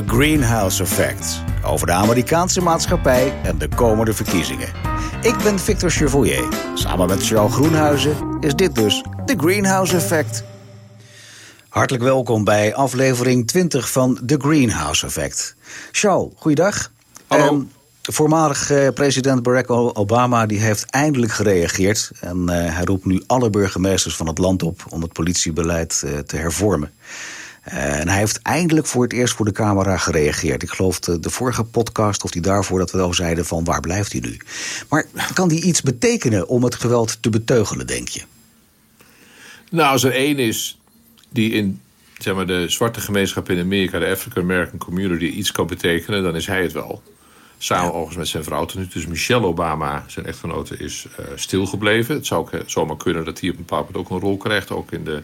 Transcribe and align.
The 0.00 0.06
Greenhouse 0.06 0.82
Effect. 0.82 1.42
Over 1.64 1.86
de 1.86 1.92
Amerikaanse 1.92 2.60
maatschappij 2.60 3.32
en 3.42 3.58
de 3.58 3.68
komende 3.68 4.12
verkiezingen. 4.12 4.68
Ik 5.22 5.36
ben 5.42 5.58
Victor 5.58 5.90
Chevoyer. 5.90 6.48
Samen 6.74 7.08
met 7.08 7.26
Charles 7.26 7.52
Groenhuizen 7.52 8.36
is 8.40 8.54
dit 8.54 8.74
dus 8.74 9.04
The 9.24 9.34
Greenhouse 9.36 9.96
Effect. 9.96 10.44
Hartelijk 11.68 12.04
welkom 12.04 12.44
bij 12.44 12.74
aflevering 12.74 13.46
20 13.46 13.90
van 13.90 14.20
The 14.26 14.36
Greenhouse 14.38 15.06
Effect. 15.06 15.56
Charles, 15.92 16.32
goeiedag. 16.36 16.90
Hallo. 17.26 17.44
Ehm, 17.44 17.60
voormalig 18.02 18.70
eh, 18.70 18.88
president 18.94 19.42
Barack 19.42 19.70
Obama 19.70 20.46
die 20.46 20.60
heeft 20.60 20.84
eindelijk 20.84 21.32
gereageerd. 21.32 22.10
En 22.20 22.48
eh, 22.48 22.74
hij 22.74 22.84
roept 22.84 23.04
nu 23.04 23.22
alle 23.26 23.50
burgemeesters 23.50 24.16
van 24.16 24.26
het 24.26 24.38
land 24.38 24.62
op 24.62 24.84
om 24.88 25.02
het 25.02 25.12
politiebeleid 25.12 26.02
eh, 26.06 26.18
te 26.18 26.36
hervormen. 26.36 26.92
En 27.60 28.08
hij 28.08 28.18
heeft 28.18 28.42
eindelijk 28.42 28.86
voor 28.86 29.02
het 29.02 29.12
eerst 29.12 29.34
voor 29.34 29.44
de 29.44 29.52
camera 29.52 29.96
gereageerd. 29.96 30.62
Ik 30.62 30.70
geloof 30.70 31.00
de, 31.00 31.20
de 31.20 31.30
vorige 31.30 31.64
podcast 31.64 32.24
of 32.24 32.30
die 32.30 32.42
daarvoor 32.42 32.78
dat 32.78 32.90
we 32.90 32.98
wel 32.98 33.14
zeiden 33.14 33.46
van 33.46 33.64
waar 33.64 33.80
blijft 33.80 34.12
hij 34.12 34.20
nu. 34.20 34.36
Maar 34.88 35.06
kan 35.34 35.48
die 35.48 35.62
iets 35.62 35.82
betekenen 35.82 36.48
om 36.48 36.64
het 36.64 36.74
geweld 36.74 37.22
te 37.22 37.30
beteugelen, 37.30 37.86
denk 37.86 38.08
je? 38.08 38.22
Nou, 39.70 39.92
als 39.92 40.02
er 40.04 40.12
één 40.12 40.38
is 40.38 40.78
die 41.28 41.50
in 41.52 41.80
zeg 42.18 42.34
maar, 42.34 42.46
de 42.46 42.68
zwarte 42.68 43.00
gemeenschap 43.00 43.50
in 43.50 43.58
Amerika, 43.60 43.98
de 43.98 44.06
African 44.06 44.42
American 44.42 44.78
community, 44.78 45.24
iets 45.24 45.52
kan 45.52 45.66
betekenen, 45.66 46.22
dan 46.22 46.36
is 46.36 46.46
hij 46.46 46.62
het 46.62 46.72
wel. 46.72 47.02
Samen 47.58 47.84
Ja. 47.84 47.90
overigens 47.90 48.16
met 48.16 48.28
zijn 48.28 48.44
vrouw 48.44 48.64
tot 48.64 48.78
nu. 48.78 48.86
Dus 48.92 49.06
Michelle 49.06 49.46
Obama, 49.46 50.04
zijn 50.06 50.26
echtgenote, 50.26 50.76
is 50.76 51.06
eh, 51.16 51.24
stilgebleven. 51.34 52.14
Het 52.14 52.26
zou 52.26 52.40
ook 52.40 52.52
eh, 52.52 52.60
zomaar 52.66 52.96
kunnen 52.96 53.24
dat 53.24 53.40
hij 53.40 53.48
op 53.50 53.56
een 53.56 53.62
bepaald 53.62 53.86
moment 53.86 54.06
ook 54.06 54.16
een 54.16 54.22
rol 54.26 54.36
krijgt, 54.36 54.70
ook 54.70 54.92
in 54.92 55.04
de, 55.04 55.22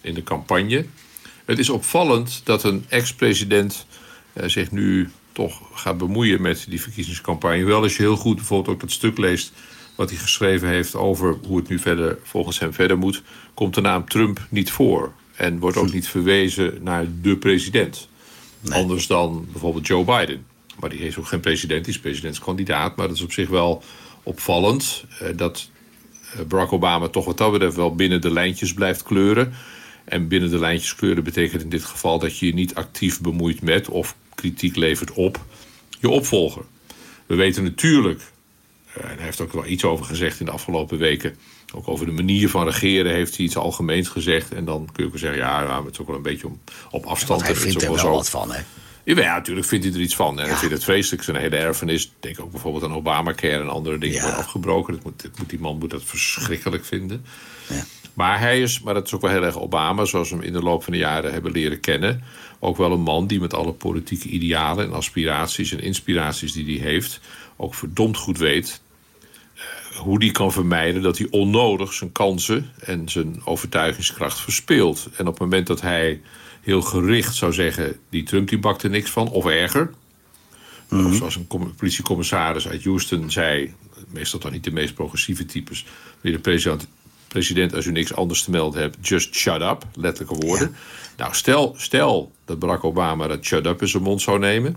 in 0.00 0.14
de 0.14 0.22
campagne. 0.22 0.86
Het 1.48 1.58
is 1.58 1.70
opvallend 1.70 2.40
dat 2.44 2.64
een 2.64 2.84
ex-president 2.88 3.86
eh, 4.32 4.48
zich 4.48 4.70
nu 4.70 5.10
toch 5.32 5.60
gaat 5.72 5.98
bemoeien 5.98 6.42
met 6.42 6.66
die 6.68 6.80
verkiezingscampagne. 6.80 7.64
Wel 7.64 7.82
als 7.82 7.96
je 7.96 8.02
heel 8.02 8.16
goed 8.16 8.36
bijvoorbeeld 8.36 8.74
ook 8.74 8.80
dat 8.80 8.90
stuk 8.90 9.18
leest 9.18 9.52
wat 9.96 10.10
hij 10.10 10.18
geschreven 10.18 10.68
heeft 10.68 10.94
over 10.94 11.36
hoe 11.46 11.56
het 11.56 11.68
nu 11.68 11.78
verder 11.78 12.18
volgens 12.22 12.58
hem 12.58 12.72
verder 12.72 12.98
moet, 12.98 13.22
komt 13.54 13.74
de 13.74 13.80
naam 13.80 14.08
Trump 14.08 14.46
niet 14.48 14.70
voor. 14.70 15.12
En 15.34 15.58
wordt 15.58 15.76
ook 15.76 15.92
niet 15.92 16.08
verwezen 16.08 16.78
naar 16.82 17.06
de 17.22 17.36
president. 17.36 18.08
Anders 18.68 19.06
dan 19.06 19.46
bijvoorbeeld 19.52 19.86
Joe 19.86 20.04
Biden. 20.04 20.46
Maar 20.80 20.90
die 20.90 20.98
is 20.98 21.18
ook 21.18 21.26
geen 21.26 21.40
president, 21.40 21.84
die 21.84 21.94
is 21.94 22.00
presidentskandidaat. 22.00 22.96
Maar 22.96 23.06
dat 23.08 23.16
is 23.16 23.22
op 23.22 23.32
zich 23.32 23.48
wel 23.48 23.82
opvallend 24.22 25.04
eh, 25.20 25.28
dat 25.36 25.70
eh, 26.32 26.40
Barack 26.44 26.72
Obama 26.72 27.08
toch 27.08 27.24
wat 27.24 27.38
dat 27.38 27.52
betreft 27.52 27.76
wel 27.76 27.94
binnen 27.94 28.20
de 28.20 28.32
lijntjes 28.32 28.74
blijft 28.74 29.02
kleuren. 29.02 29.54
En 30.08 30.28
binnen 30.28 30.50
de 30.50 30.58
lijntjes 30.58 30.94
kleuren 30.94 31.24
betekent 31.24 31.62
in 31.62 31.68
dit 31.68 31.84
geval 31.84 32.18
dat 32.18 32.38
je 32.38 32.46
je 32.46 32.54
niet 32.54 32.74
actief 32.74 33.20
bemoeit 33.20 33.62
met 33.62 33.88
of 33.88 34.14
kritiek 34.34 34.76
levert 34.76 35.12
op 35.12 35.44
je 36.00 36.08
opvolger. 36.08 36.62
We 37.26 37.34
weten 37.34 37.62
natuurlijk, 37.62 38.20
eh, 38.92 39.04
en 39.10 39.16
hij 39.16 39.24
heeft 39.24 39.40
ook 39.40 39.52
wel 39.52 39.66
iets 39.66 39.84
over 39.84 40.04
gezegd 40.04 40.40
in 40.40 40.46
de 40.46 40.52
afgelopen 40.52 40.98
weken. 40.98 41.36
Ook 41.74 41.88
over 41.88 42.06
de 42.06 42.12
manier 42.12 42.48
van 42.48 42.64
regeren 42.68 43.12
heeft 43.12 43.36
hij 43.36 43.46
iets 43.46 43.56
algemeens 43.56 44.08
gezegd. 44.08 44.52
En 44.52 44.64
dan 44.64 44.88
kun 44.92 45.04
je 45.04 45.10
ook 45.10 45.18
zeggen, 45.18 45.38
ja, 45.38 45.64
nou, 45.64 45.84
het 45.84 45.92
is 45.92 46.00
ook 46.00 46.06
wel 46.06 46.16
een 46.16 46.22
beetje 46.22 46.46
om, 46.46 46.60
op 46.90 47.04
afstand. 47.04 47.40
Want 47.40 47.52
hij 47.52 47.62
vindt 47.62 47.82
er 47.82 47.94
wel 47.94 48.10
wat 48.10 48.30
van, 48.30 48.52
hè? 48.52 48.60
Ja, 49.04 49.20
ja, 49.20 49.34
natuurlijk 49.34 49.66
vindt 49.66 49.84
hij 49.84 49.94
er 49.94 50.00
iets 50.00 50.16
van. 50.16 50.40
En 50.40 50.48
hij 50.48 50.56
vindt 50.56 50.74
het 50.74 50.84
vreselijk. 50.84 51.22
Zijn 51.22 51.36
hele 51.36 51.56
erfenis. 51.56 52.12
Denk 52.20 52.40
ook 52.40 52.50
bijvoorbeeld 52.50 52.84
aan 52.84 52.94
Obamacare 52.94 53.60
en 53.60 53.68
andere 53.68 53.98
dingen 53.98 54.16
Ja. 54.16 54.22
worden 54.22 54.38
afgebroken. 54.38 54.94
Dat 54.94 55.04
moet, 55.04 55.22
dat 55.22 55.38
moet, 55.38 55.50
die 55.50 55.58
man 55.60 55.78
moet 55.78 55.90
dat 55.90 56.02
verschrikkelijk 56.04 56.84
vinden. 56.84 57.24
Ja. 57.68 57.84
Maar 58.18 58.38
hij 58.40 58.60
is, 58.60 58.80
maar 58.80 58.94
dat 58.94 59.06
is 59.06 59.14
ook 59.14 59.20
wel 59.20 59.30
heel 59.30 59.44
erg 59.44 59.58
Obama, 59.58 60.04
zoals 60.04 60.30
we 60.30 60.36
hem 60.36 60.44
in 60.44 60.52
de 60.52 60.62
loop 60.62 60.84
van 60.84 60.92
de 60.92 60.98
jaren 60.98 61.32
hebben 61.32 61.52
leren 61.52 61.80
kennen. 61.80 62.22
Ook 62.58 62.76
wel 62.76 62.92
een 62.92 63.00
man 63.00 63.26
die 63.26 63.40
met 63.40 63.54
alle 63.54 63.72
politieke 63.72 64.28
idealen 64.28 64.84
en 64.84 64.92
aspiraties 64.92 65.72
en 65.72 65.80
inspiraties 65.80 66.52
die 66.52 66.80
hij 66.80 66.88
heeft, 66.88 67.20
ook 67.56 67.74
verdomd 67.74 68.16
goed 68.16 68.38
weet 68.38 68.80
eh, 69.54 69.62
hoe 69.96 70.18
die 70.18 70.30
kan 70.30 70.52
vermijden 70.52 71.02
dat 71.02 71.18
hij 71.18 71.26
onnodig 71.30 71.92
zijn 71.92 72.12
kansen 72.12 72.70
en 72.80 73.08
zijn 73.08 73.40
overtuigingskracht 73.44 74.40
verspeelt. 74.40 75.08
En 75.16 75.26
op 75.26 75.32
het 75.32 75.42
moment 75.42 75.66
dat 75.66 75.80
hij 75.80 76.20
heel 76.60 76.82
gericht 76.82 77.34
zou 77.34 77.52
zeggen: 77.52 77.96
die 78.10 78.22
Trump 78.22 78.48
die 78.48 78.58
bakt 78.58 78.82
er 78.82 78.90
niks 78.90 79.10
van, 79.10 79.28
of 79.28 79.46
erger. 79.46 79.90
Of 80.90 81.14
zoals 81.14 81.36
een 81.36 81.46
com- 81.46 81.74
politiecommissaris 81.74 82.68
uit 82.68 82.84
Houston 82.84 83.30
zei, 83.30 83.74
meestal 84.10 84.40
toch 84.40 84.50
niet 84.50 84.64
de 84.64 84.70
meest 84.70 84.94
progressieve 84.94 85.44
types, 85.44 85.84
meneer 86.20 86.38
de 86.38 86.44
president, 86.44 86.88
president, 87.28 87.74
als 87.74 87.86
u 87.86 87.92
niks 87.92 88.14
anders 88.14 88.42
te 88.42 88.50
melden 88.50 88.80
hebt, 88.80 89.08
just 89.08 89.34
shut 89.34 89.60
up, 89.60 89.84
letterlijke 89.94 90.46
woorden. 90.46 90.76
Nou, 91.16 91.34
stel, 91.34 91.74
stel 91.76 92.32
dat 92.44 92.58
Barack 92.58 92.84
Obama 92.84 93.26
dat 93.26 93.44
shut 93.44 93.66
up 93.66 93.80
in 93.80 93.88
zijn 93.88 94.02
mond 94.02 94.22
zou 94.22 94.38
nemen, 94.38 94.76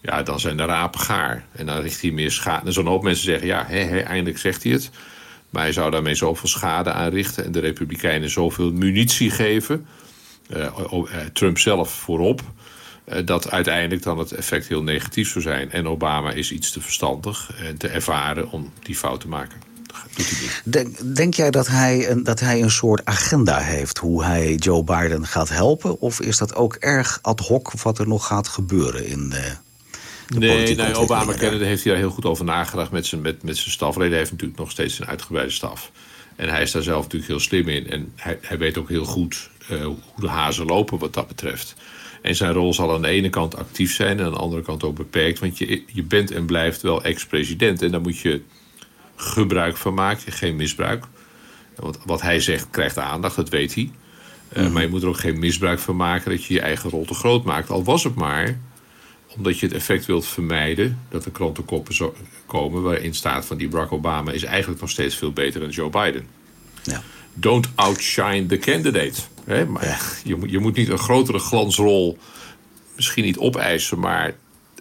ja, 0.00 0.22
dan 0.22 0.40
zijn 0.40 0.56
de 0.56 0.64
rapen 0.64 1.00
gaar. 1.00 1.46
En 1.52 1.66
dan 1.66 1.80
richt 1.80 2.00
hij 2.00 2.10
meer 2.10 2.30
schade. 2.30 2.66
En 2.66 2.72
zo'n 2.72 2.86
hoop 2.86 3.02
mensen 3.02 3.24
zeggen, 3.24 3.46
ja, 3.46 3.64
hè, 3.66 3.78
hè, 3.78 3.98
eindelijk 3.98 4.38
zegt 4.38 4.62
hij 4.62 4.72
het. 4.72 4.90
Maar 5.50 5.62
hij 5.62 5.72
zou 5.72 5.90
daarmee 5.90 6.14
zoveel 6.14 6.48
schade 6.48 6.92
aanrichten 6.92 7.44
en 7.44 7.52
de 7.52 7.60
Republikeinen 7.60 8.30
zoveel 8.30 8.72
munitie 8.72 9.30
geven, 9.30 9.86
eh, 10.48 10.64
eh, 10.64 11.04
Trump 11.32 11.58
zelf 11.58 11.90
voorop, 11.90 12.42
eh, 13.04 13.26
dat 13.26 13.50
uiteindelijk 13.50 14.02
dan 14.02 14.18
het 14.18 14.32
effect 14.32 14.68
heel 14.68 14.82
negatief 14.82 15.30
zou 15.30 15.44
zijn. 15.44 15.70
En 15.70 15.88
Obama 15.88 16.32
is 16.32 16.52
iets 16.52 16.70
te 16.70 16.80
verstandig 16.80 17.50
en 17.56 17.76
te 17.76 17.88
ervaren 17.88 18.50
om 18.50 18.72
die 18.82 18.96
fout 18.96 19.20
te 19.20 19.28
maken. 19.28 19.69
Denk, 20.64 21.16
denk 21.16 21.34
jij 21.34 21.50
dat 21.50 21.66
hij, 21.66 22.10
een, 22.10 22.24
dat 22.24 22.40
hij 22.40 22.62
een 22.62 22.70
soort 22.70 23.04
agenda 23.04 23.58
heeft 23.58 23.98
hoe 23.98 24.24
hij 24.24 24.54
Joe 24.54 24.84
Biden 24.84 25.26
gaat 25.26 25.48
helpen? 25.48 26.00
Of 26.00 26.20
is 26.20 26.38
dat 26.38 26.54
ook 26.54 26.74
erg 26.74 27.18
ad 27.22 27.40
hoc 27.40 27.72
wat 27.72 27.98
er 27.98 28.08
nog 28.08 28.26
gaat 28.26 28.48
gebeuren 28.48 29.06
in 29.06 29.28
de, 29.28 29.56
de 30.28 30.38
Nee, 30.38 30.76
nee 30.76 30.94
Obama 30.94 31.32
daar 31.32 31.52
heeft 31.52 31.84
hij 31.84 31.92
daar 31.92 32.02
heel 32.02 32.10
goed 32.10 32.24
over 32.24 32.44
nagedacht 32.44 32.90
met 32.90 33.06
zijn, 33.06 33.20
met, 33.20 33.42
met 33.42 33.56
zijn 33.56 33.70
stafleden. 33.70 34.10
Hij 34.10 34.18
heeft 34.18 34.32
natuurlijk 34.32 34.58
nog 34.58 34.70
steeds 34.70 34.98
een 34.98 35.06
uitgebreide 35.06 35.52
staf. 35.52 35.90
En 36.36 36.48
hij 36.48 36.62
is 36.62 36.70
daar 36.70 36.82
zelf 36.82 37.02
natuurlijk 37.02 37.30
heel 37.30 37.40
slim 37.40 37.68
in. 37.68 37.90
En 37.90 38.12
hij, 38.16 38.38
hij 38.40 38.58
weet 38.58 38.78
ook 38.78 38.88
heel 38.88 39.04
goed 39.04 39.50
eh, 39.68 39.84
hoe 39.84 39.96
de 40.16 40.28
hazen 40.28 40.66
lopen 40.66 40.98
wat 40.98 41.14
dat 41.14 41.28
betreft. 41.28 41.74
En 42.22 42.36
zijn 42.36 42.52
rol 42.52 42.74
zal 42.74 42.94
aan 42.94 43.02
de 43.02 43.08
ene 43.08 43.30
kant 43.30 43.56
actief 43.56 43.94
zijn 43.94 44.18
en 44.18 44.24
aan 44.24 44.32
de 44.32 44.38
andere 44.38 44.62
kant 44.62 44.82
ook 44.82 44.96
beperkt. 44.96 45.38
Want 45.38 45.58
je, 45.58 45.82
je 45.86 46.02
bent 46.02 46.30
en 46.30 46.46
blijft 46.46 46.82
wel 46.82 47.02
ex-president. 47.02 47.82
En 47.82 47.90
daar 47.90 48.00
moet 48.00 48.18
je 48.18 48.42
gebruik 49.20 49.76
van 49.76 49.94
maken, 49.94 50.32
geen 50.32 50.56
misbruik. 50.56 51.04
Want 51.76 51.98
wat 52.04 52.22
hij 52.22 52.40
zegt 52.40 52.66
krijgt 52.70 52.98
aandacht, 52.98 53.36
dat 53.36 53.48
weet 53.48 53.74
hij. 53.74 53.90
Eh, 54.48 54.68
Maar 54.68 54.82
je 54.82 54.88
moet 54.88 55.02
er 55.02 55.08
ook 55.08 55.18
geen 55.20 55.38
misbruik 55.38 55.78
van 55.78 55.96
maken 55.96 56.30
dat 56.30 56.44
je 56.44 56.54
je 56.54 56.60
eigen 56.60 56.90
rol 56.90 57.04
te 57.04 57.14
groot 57.14 57.44
maakt. 57.44 57.70
Al 57.70 57.84
was 57.84 58.04
het 58.04 58.14
maar 58.14 58.58
omdat 59.36 59.58
je 59.58 59.66
het 59.66 59.74
effect 59.74 60.06
wilt 60.06 60.26
vermijden 60.26 60.98
dat 61.08 61.24
er 61.24 61.30
krantenkoppen 61.30 61.94
zo 61.94 62.14
komen 62.46 62.82
waarin 62.82 63.14
staat 63.14 63.46
van 63.46 63.56
die 63.56 63.68
Barack 63.68 63.92
Obama 63.92 64.32
is 64.32 64.44
eigenlijk 64.44 64.80
nog 64.80 64.90
steeds 64.90 65.14
veel 65.14 65.32
beter 65.32 65.60
dan 65.60 65.68
Joe 65.70 65.90
Biden. 65.90 66.26
Ja. 66.82 67.02
Don't 67.34 67.68
outshine 67.74 68.46
the 68.46 68.58
candidate. 68.58 69.20
Hè? 69.44 69.66
Maar 69.66 70.20
je, 70.24 70.36
moet, 70.36 70.50
je 70.50 70.58
moet 70.58 70.76
niet 70.76 70.88
een 70.88 70.98
grotere 70.98 71.38
glansrol 71.38 72.18
misschien 72.96 73.24
niet 73.24 73.38
opeisen, 73.38 73.98
maar 73.98 74.34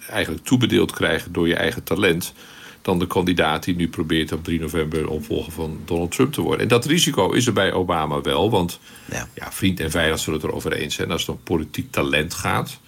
eigenlijk 0.10 0.46
toebedeeld 0.46 0.92
krijgen 0.92 1.34
door 1.34 1.48
je 1.48 1.56
eigen 1.56 1.84
talent 1.84 2.34
dan 2.82 3.00
de 3.00 3.08
kandidaat 3.08 3.64
die 3.64 3.76
nu 3.76 3.90
probeert 3.90 4.32
op 4.32 4.44
3 4.44 4.60
november 4.60 5.08
opvolger 5.10 5.52
van 5.52 5.80
Donald 5.86 6.12
Trump 6.12 6.34
te 6.34 6.42
worden. 6.42 6.62
En 6.62 6.68
dat 6.68 6.86
risico 6.86 7.32
is 7.32 7.48
er 7.48 7.54
bij 7.54 7.74
Obama 7.74 8.22
wel, 8.22 8.50
want 8.50 8.80
Ja. 9.12 9.28
ja, 9.36 9.52
vriend 9.52 9.80
en 9.80 9.92
vijand 9.92 10.20
zullen 10.20 10.40
het 10.40 10.50
erover 10.50 10.74
eens 10.74 10.96
zijn 10.96 11.12
als 11.12 11.22
het 11.22 11.30
om 11.30 11.40
politiek 11.44 11.92
talent 11.92 12.34
gaat. 12.34 12.80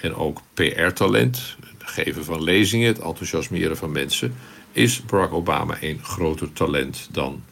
En 0.00 0.14
ook 0.14 0.40
PR-talent, 0.54 1.56
het 1.78 1.90
geven 1.90 2.24
van 2.24 2.42
lezingen, 2.42 2.86
het 2.86 2.98
enthousiasmeren 2.98 3.76
van 3.76 3.92
mensen, 3.92 4.34
is 4.72 5.02
Barack 5.04 5.32
Obama 5.32 5.76
een 5.80 6.00
groter 6.02 6.52
talent 6.52 7.08
dan, 7.12 7.42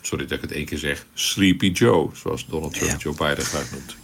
sorry 0.00 0.26
dat 0.26 0.36
ik 0.36 0.42
het 0.42 0.52
één 0.52 0.64
keer 0.64 0.78
zeg, 0.78 1.06
Sleepy 1.14 1.70
Joe, 1.70 2.10
zoals 2.12 2.46
Donald 2.46 2.74
Trump 2.74 2.90
Ja. 2.90 2.96
Joe 2.96 3.14
Biden 3.14 3.44
graag 3.44 3.70
noemt. 3.70 3.96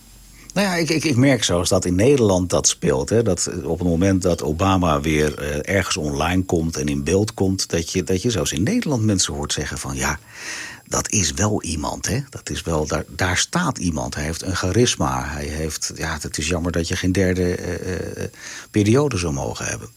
Nou 0.55 0.67
ja, 0.67 0.75
ik, 0.75 0.91
ik, 0.91 1.05
ik 1.05 1.17
merk 1.17 1.45
zelfs 1.45 1.69
dat 1.69 1.85
in 1.85 1.95
Nederland 1.95 2.51
dat 2.51 2.69
speelt. 2.69 3.09
Hè? 3.09 3.23
Dat 3.23 3.51
op 3.65 3.79
het 3.79 3.89
moment 3.89 4.23
dat 4.23 4.43
Obama 4.43 5.01
weer 5.01 5.39
eh, 5.39 5.75
ergens 5.77 5.97
online 5.97 6.45
komt 6.45 6.77
en 6.77 6.89
in 6.89 7.05
beeld 7.05 7.35
komt, 7.35 7.69
dat 7.71 7.93
je, 7.93 8.05
dat 8.05 8.23
je 8.23 8.31
zelfs 8.31 8.53
in 8.53 8.63
Nederland 8.63 9.03
mensen 9.03 9.35
hoort 9.35 9.53
zeggen 9.53 9.79
van 9.79 9.97
ja, 9.97 10.19
dat 10.87 11.11
is 11.11 11.33
wel 11.33 11.63
iemand. 11.63 12.09
Hè? 12.09 12.21
Dat 12.31 12.51
is 12.51 12.63
wel, 12.63 12.87
daar, 12.87 13.05
daar 13.09 13.37
staat 13.37 13.79
iemand. 13.79 14.15
Hij 14.15 14.25
heeft 14.25 14.43
een 14.43 14.57
charisma. 14.57 15.25
Hij 15.27 15.47
heeft, 15.47 15.93
ja, 15.95 16.19
het 16.21 16.39
is 16.39 16.49
jammer 16.49 16.73
dat 16.73 16.89
je 16.89 16.97
geen 16.97 17.13
derde 17.13 17.55
eh, 17.55 18.25
eh, 18.25 18.31
periode 18.71 19.19
zou 19.19 19.33
mogen 19.33 19.65
hebben. 19.65 19.89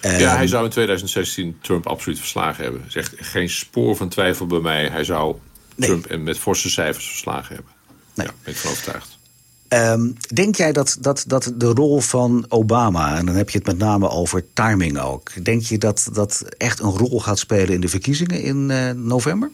Ja, 0.00 0.10
Ehm, 0.10 0.36
hij 0.36 0.46
zou 0.46 0.64
in 0.64 0.70
2016 0.70 1.58
Trump 1.62 1.86
absoluut 1.86 2.18
verslagen 2.18 2.64
hebben. 2.64 2.84
Zegt 2.88 3.14
geen 3.16 3.50
spoor 3.50 3.96
van 3.96 4.08
twijfel 4.08 4.46
bij 4.46 4.60
mij. 4.60 4.88
Hij 4.88 5.04
zou 5.04 5.36
Nee. 5.74 5.88
Trump 5.88 6.18
met 6.18 6.38
forse 6.38 6.70
cijfers 6.70 7.08
verslagen 7.08 7.54
hebben. 7.54 7.72
Nee. 8.14 8.26
Ja, 8.26 8.32
ben 8.42 8.52
ik 8.52 8.58
van 8.58 8.70
overtuigd. 8.70 9.17
Ehm, 9.68 10.10
denk 10.34 10.56
jij 10.56 10.72
dat, 10.72 10.96
dat, 11.00 11.24
dat 11.26 11.52
de 11.56 11.66
rol 11.66 12.00
van 12.00 12.44
Obama, 12.48 13.16
en 13.16 13.26
dan 13.26 13.34
heb 13.34 13.50
je 13.50 13.58
het 13.58 13.66
met 13.66 13.78
name 13.78 14.08
over 14.08 14.44
timing 14.52 14.98
ook, 14.98 15.44
denk 15.44 15.62
je 15.62 15.78
dat 15.78 16.08
dat 16.12 16.44
echt 16.56 16.80
een 16.80 16.96
rol 16.96 17.20
gaat 17.20 17.38
spelen 17.38 17.74
in 17.74 17.80
de 17.80 17.88
verkiezingen 17.88 18.42
in 18.42 18.70
eh, 18.70 18.90
november? 18.90 19.50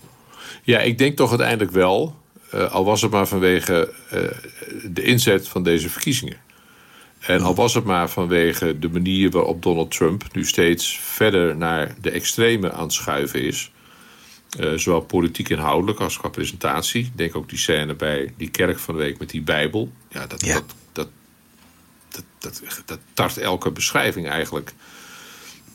Ja, 0.62 0.78
ik 0.80 0.98
denk 0.98 1.16
toch 1.16 1.28
uiteindelijk 1.28 1.70
wel. 1.70 2.14
eh, 2.50 2.72
al 2.72 2.84
was 2.84 3.02
het 3.02 3.10
maar 3.10 3.26
vanwege 3.26 3.92
eh, 4.10 4.20
de 4.92 5.02
inzet 5.02 5.48
van 5.48 5.62
deze 5.62 5.88
verkiezingen. 5.88 6.36
En 7.20 7.40
al 7.42 7.54
was 7.54 7.74
het 7.74 7.84
maar 7.84 8.10
vanwege 8.10 8.78
de 8.78 8.88
manier 8.88 9.30
waarop 9.30 9.62
Donald 9.62 9.90
Trump 9.90 10.24
nu 10.32 10.44
steeds 10.44 10.98
verder 11.02 11.56
naar 11.56 11.94
de 12.00 12.10
extreme 12.10 12.72
aan 12.72 12.82
het 12.82 12.92
schuiven 12.92 13.42
is. 13.42 13.72
Uh, 14.60 14.78
zowel 14.78 15.00
politiek 15.00 15.48
inhoudelijk 15.48 16.00
als 16.00 16.16
qua 16.18 16.28
presentatie. 16.28 17.04
Ik 17.04 17.16
denk 17.16 17.36
ook 17.36 17.48
die 17.48 17.58
scène 17.58 17.94
bij 17.94 18.32
die 18.36 18.50
kerk 18.50 18.78
van 18.78 18.94
de 18.94 19.00
week 19.00 19.18
met 19.18 19.30
die 19.30 19.42
Bijbel. 19.42 19.92
Ja, 20.08 20.26
dat, 20.26 20.44
Ja. 20.44 20.54
Dat, 20.54 20.64
dat, 20.92 21.08
dat, 22.08 22.24
dat, 22.38 22.82
dat 22.86 22.98
tart 23.14 23.38
elke 23.38 23.70
beschrijving 23.70 24.28
eigenlijk. 24.28 24.72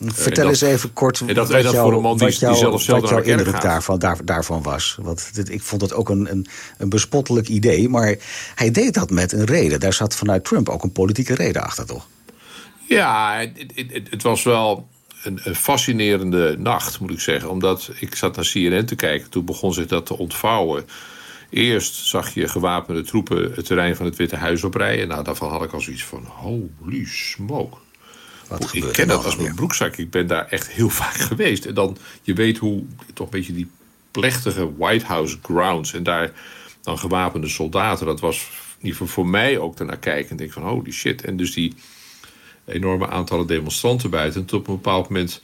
Vertel 0.06 0.42
dat- 0.44 0.52
eens 0.52 0.60
even 0.60 0.92
kort 0.92 1.20
en 1.20 1.26
dat- 1.26 1.36
wat 1.48 1.56
en 1.56 1.62
dat 1.62 1.74
voor 1.74 1.92
een 1.92 2.00
man 2.02 2.16
die- 2.16 2.26
wat 2.26 2.38
die 2.38 2.48
jouw- 2.48 2.78
zelf 2.78 3.08
jouw 3.10 3.20
indruk 3.20 3.60
daarvan, 3.60 3.98
daar, 3.98 4.24
daarvan 4.24 4.62
was. 4.62 4.98
Want 5.02 5.34
dit, 5.34 5.50
ik 5.50 5.62
vond 5.62 5.80
het 5.80 5.92
ook 5.92 6.08
een, 6.08 6.30
een, 6.30 6.46
een 6.78 6.88
bespottelijk 6.88 7.48
idee. 7.48 7.88
Maar 7.88 8.16
hij 8.54 8.70
deed 8.70 8.94
dat 8.94 9.10
met 9.10 9.32
een 9.32 9.44
reden. 9.44 9.80
Daar 9.80 9.92
zat 9.92 10.16
vanuit 10.16 10.44
Trump 10.44 10.68
ook 10.68 10.82
een 10.82 10.92
politieke 10.92 11.34
reden 11.34 11.62
achter, 11.62 11.86
toch? 11.86 12.06
Ja, 12.88 13.38
het, 13.38 13.64
het, 13.74 13.92
het- 13.92 14.10
het 14.10 14.22
was 14.22 14.42
wel 14.42 14.88
een, 15.22 15.40
een 15.42 15.54
fascinerende 15.54 16.56
nacht, 16.58 17.00
moet 17.00 17.10
ik 17.10 17.20
zeggen. 17.20 17.50
Omdat 17.50 17.90
ik 17.98 18.14
zat 18.14 18.36
naar 18.36 18.50
CNN 18.52 18.84
te 18.84 18.94
kijken. 18.94 19.30
Toen 19.30 19.44
begon 19.44 19.72
zich 19.72 19.86
dat 19.86 20.06
te 20.06 20.18
ontvouwen. 20.18 20.86
Eerst 21.50 21.94
zag 21.94 22.34
je 22.34 22.48
gewapende 22.48 23.02
troepen 23.02 23.52
het 23.54 23.66
terrein 23.66 23.96
van 23.96 24.06
het 24.06 24.16
Witte 24.16 24.36
Huis 24.36 24.64
oprijden. 24.64 25.08
Nou, 25.08 25.24
daarvan 25.24 25.50
had 25.50 25.62
ik 25.62 25.72
al 25.72 25.80
zoiets 25.80 26.04
van: 26.04 26.24
holy 26.24 27.04
smoke. 27.06 27.76
Wat 28.48 28.74
ik 28.74 28.92
ken 28.92 29.08
dat 29.08 29.24
als 29.24 29.36
mijn 29.36 29.54
broekzak. 29.54 29.96
Ik 29.96 30.10
ben 30.10 30.26
daar 30.26 30.46
echt 30.46 30.70
heel 30.70 30.90
vaak 31.02 31.14
geweest. 31.14 31.64
En 31.64 31.74
dan, 31.74 31.96
je 32.22 32.34
weet 32.34 32.58
hoe, 32.58 32.84
toch 33.14 33.26
een 33.26 33.38
beetje 33.38 33.52
die 33.52 33.70
plechtige 34.10 34.76
White 34.76 35.04
House 35.04 35.38
grounds. 35.42 35.92
En 35.92 36.02
daar 36.02 36.32
dan 36.80 36.98
gewapende 36.98 37.48
soldaten. 37.48 38.06
Dat 38.06 38.20
was 38.20 38.36
in 38.78 38.86
ieder 38.86 38.98
geval 38.98 39.06
voor 39.06 39.26
mij 39.26 39.58
ook 39.58 39.76
daarnaar 39.76 39.98
kijken. 39.98 40.30
En 40.30 40.36
denk 40.36 40.52
van, 40.52 40.62
holy 40.62 40.92
shit. 40.92 41.24
En 41.24 41.36
dus 41.36 41.52
die 41.52 41.74
enorme 42.72 43.08
aantallen 43.08 43.46
demonstranten 43.46 44.10
buiten. 44.10 44.40
En 44.40 44.46
tot 44.46 44.60
op 44.60 44.68
een 44.68 44.74
bepaald 44.74 45.08
moment 45.08 45.42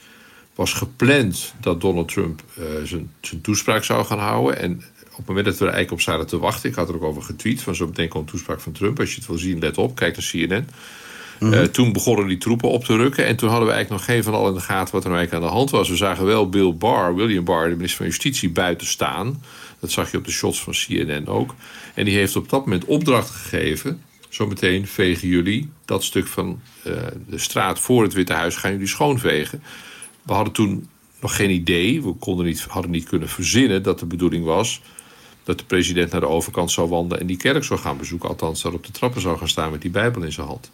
was 0.54 0.72
gepland 0.72 1.54
dat 1.60 1.80
Donald 1.80 2.08
Trump 2.08 2.42
eh, 2.56 2.64
zijn, 2.84 3.12
zijn 3.20 3.40
toespraak 3.40 3.84
zou 3.84 4.04
gaan 4.04 4.18
houden. 4.18 4.58
En 4.58 4.84
op 5.10 5.16
het 5.16 5.26
moment 5.26 5.46
dat 5.46 5.58
we 5.58 5.64
er 5.64 5.72
eigenlijk 5.72 5.92
op 5.92 6.00
zaten 6.00 6.26
te 6.26 6.38
wachten, 6.38 6.70
ik 6.70 6.76
had 6.76 6.88
er 6.88 6.94
ook 6.94 7.02
over 7.02 7.22
getweet, 7.22 7.62
van 7.62 7.74
zo 7.74 7.86
meteen 7.86 8.08
komt 8.08 8.24
een 8.24 8.30
toespraak 8.30 8.60
van 8.60 8.72
Trump. 8.72 9.00
Als 9.00 9.10
je 9.10 9.16
het 9.16 9.26
wil 9.26 9.38
zien, 9.38 9.58
let 9.58 9.78
op, 9.78 9.94
kijk 9.94 10.16
naar 10.16 10.28
CNN. 10.30 10.68
Eh, 11.40 11.62
toen 11.62 11.92
begonnen 11.92 12.26
die 12.26 12.38
troepen 12.38 12.68
op 12.68 12.84
te 12.84 12.96
rukken. 12.96 13.26
En 13.26 13.36
toen 13.36 13.48
hadden 13.48 13.68
we 13.68 13.74
eigenlijk 13.74 14.06
nog 14.06 14.14
geen 14.14 14.24
van 14.24 14.34
al 14.34 14.48
in 14.48 14.54
de 14.54 14.60
gaten 14.60 14.94
wat 14.94 15.04
er 15.04 15.08
nou 15.08 15.20
eigenlijk 15.20 15.44
aan 15.44 15.50
de 15.50 15.56
hand 15.56 15.70
was. 15.70 15.88
We 15.88 15.96
zagen 15.96 16.24
wel 16.24 16.48
Bill 16.48 16.74
Barr, 16.74 17.14
William 17.14 17.44
Barr, 17.44 17.68
de 17.68 17.74
minister 17.74 17.96
van 17.96 18.06
Justitie, 18.06 18.50
buiten 18.50 18.86
staan. 18.86 19.42
Dat 19.80 19.90
zag 19.90 20.10
je 20.10 20.16
op 20.16 20.24
de 20.24 20.30
shots 20.30 20.60
van 20.60 20.72
CNN 20.72 21.26
ook. 21.26 21.54
En 21.94 22.04
die 22.04 22.16
heeft 22.16 22.36
op 22.36 22.48
dat 22.48 22.64
moment 22.64 22.84
opdracht 22.84 23.30
gegeven. 23.30 24.02
Zometeen 24.36 24.86
vegen 24.86 25.28
jullie 25.28 25.70
dat 25.84 26.04
stuk 26.04 26.26
van 26.26 26.60
eh, 26.82 26.92
de 27.28 27.38
straat 27.38 27.80
voor 27.80 28.02
het 28.02 28.12
Witte 28.12 28.32
Huis, 28.32 28.56
gaan 28.56 28.72
jullie 28.72 28.86
schoonvegen. 28.86 29.62
We 30.22 30.32
hadden 30.32 30.52
toen 30.52 30.88
nog 31.20 31.36
geen 31.36 31.50
idee, 31.50 32.02
we 32.02 32.12
konden 32.12 32.46
niet, 32.46 32.62
hadden 32.62 32.90
niet 32.90 33.08
kunnen 33.08 33.28
verzinnen 33.28 33.82
dat 33.82 33.98
de 33.98 34.06
bedoeling 34.06 34.44
was 34.44 34.80
dat 35.44 35.58
de 35.58 35.64
president 35.64 36.10
naar 36.10 36.20
de 36.20 36.28
overkant 36.28 36.70
zou 36.70 36.88
wandelen 36.88 37.20
en 37.20 37.26
die 37.26 37.36
kerk 37.36 37.64
zou 37.64 37.80
gaan 37.80 37.96
bezoeken. 37.96 38.28
Althans, 38.28 38.62
daar 38.62 38.72
op 38.72 38.86
de 38.86 38.92
trappen 38.92 39.20
zou 39.20 39.38
gaan 39.38 39.48
staan 39.48 39.70
met 39.70 39.82
die 39.82 39.90
Bijbel 39.90 40.22
in 40.22 40.32
zijn 40.32 40.46
hand. 40.46 40.70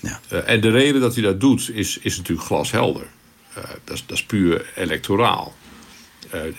Ja. 0.00 0.20
Eh, 0.28 0.48
en 0.48 0.60
de 0.60 0.70
reden 0.70 1.00
dat 1.00 1.14
hij 1.14 1.22
dat 1.22 1.40
doet 1.40 1.70
is, 1.72 1.98
is 1.98 2.16
natuurlijk 2.16 2.46
glashelder. 2.46 3.06
Eh, 3.54 3.64
dat, 3.84 3.94
is, 3.94 4.06
dat 4.06 4.16
is 4.16 4.24
puur 4.24 4.72
electoraal. 4.74 5.54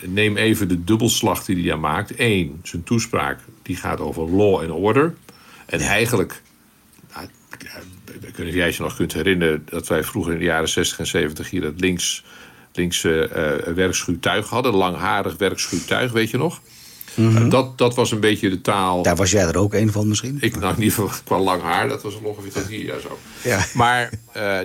Neem 0.06 0.38
even 0.38 0.68
de 0.68 0.84
dubbelslag 0.84 1.46
die 1.46 1.56
hij 1.56 1.66
daar 1.66 1.80
maakt. 1.80 2.20
Eén, 2.20 2.60
zijn 2.64 2.84
toespraak 2.84 3.40
die 3.62 3.76
gaat 3.76 4.00
over 4.00 4.30
law 4.30 4.62
and 4.62 4.70
order. 4.70 5.16
En 5.66 5.80
eigenlijk, 5.80 6.42
nou, 7.14 7.28
ik 8.06 8.36
weet 8.36 8.38
niet 8.38 8.48
of 8.48 8.54
jij 8.54 8.72
je 8.72 8.76
nog 8.80 8.96
kunt 8.96 9.14
herinneren... 9.14 9.66
dat 9.70 9.88
wij 9.88 10.04
vroeger 10.04 10.34
in 10.34 10.40
de 10.40 10.46
jaren 10.46 10.70
60 10.70 11.00
en 11.00 11.08
70 11.08 11.50
hier 11.50 11.62
dat 11.62 11.80
links, 11.80 12.24
linkse 12.74 13.28
eh 13.28 13.74
werkschuwtuig 13.74 14.50
hadden. 14.50 14.74
Langharig 14.74 15.38
werkschuwtuig, 15.38 16.12
weet 16.12 16.30
je 16.30 16.38
nog? 16.38 16.62
Nou, 17.16 17.50
dat, 17.50 17.78
dat 17.78 17.96
was 17.96 18.12
een 18.12 18.20
beetje 18.20 18.50
de 18.50 18.62
taal... 18.62 19.04
Daar 19.04 19.16
was 19.16 19.32
jij 19.32 19.48
er 19.48 19.58
ook 19.58 19.74
een 19.74 19.92
van 19.92 20.08
misschien? 20.08 20.38
Ik 20.40 20.60
nou 20.60 20.76
in 20.76 20.84
ieder 20.84 20.94
geval 20.94 21.20
qua 21.24 21.40
lang 21.40 21.62
haar, 21.62 21.88
dat 21.88 22.04
was 22.04 22.20
ongeveer 22.22 22.52
tot 22.52 22.68
hier 22.68 22.86
ja, 22.86 23.00
zo. 23.00 23.20
Ja. 23.44 23.66
Maar 23.74 24.10
eh, 24.32 24.60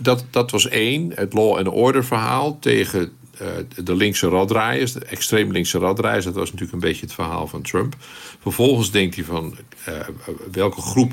dat, 0.00 0.24
dat 0.30 0.50
was 0.50 0.68
één, 0.68 1.12
het 1.14 1.32
law 1.32 1.56
and 1.56 1.68
order 1.68 2.04
verhaal 2.04 2.58
tegen 2.58 3.12
eh, 3.38 3.46
de 3.84 3.96
linkse 3.96 4.28
raddraaiers, 4.28 4.92
de 4.92 5.04
extreem 5.04 5.52
linkse 5.52 5.78
raddraaiers. 5.78 6.24
Dat 6.24 6.34
was 6.34 6.52
natuurlijk 6.52 6.72
een 6.72 6.88
beetje 6.88 7.06
het 7.06 7.14
verhaal 7.14 7.46
van 7.46 7.62
Trump. 7.62 7.96
Vervolgens 8.42 8.90
denkt 8.90 9.14
hij 9.14 9.24
van 9.24 9.56
eh, 9.84 9.94
welke 10.52 10.80
groep 10.80 11.12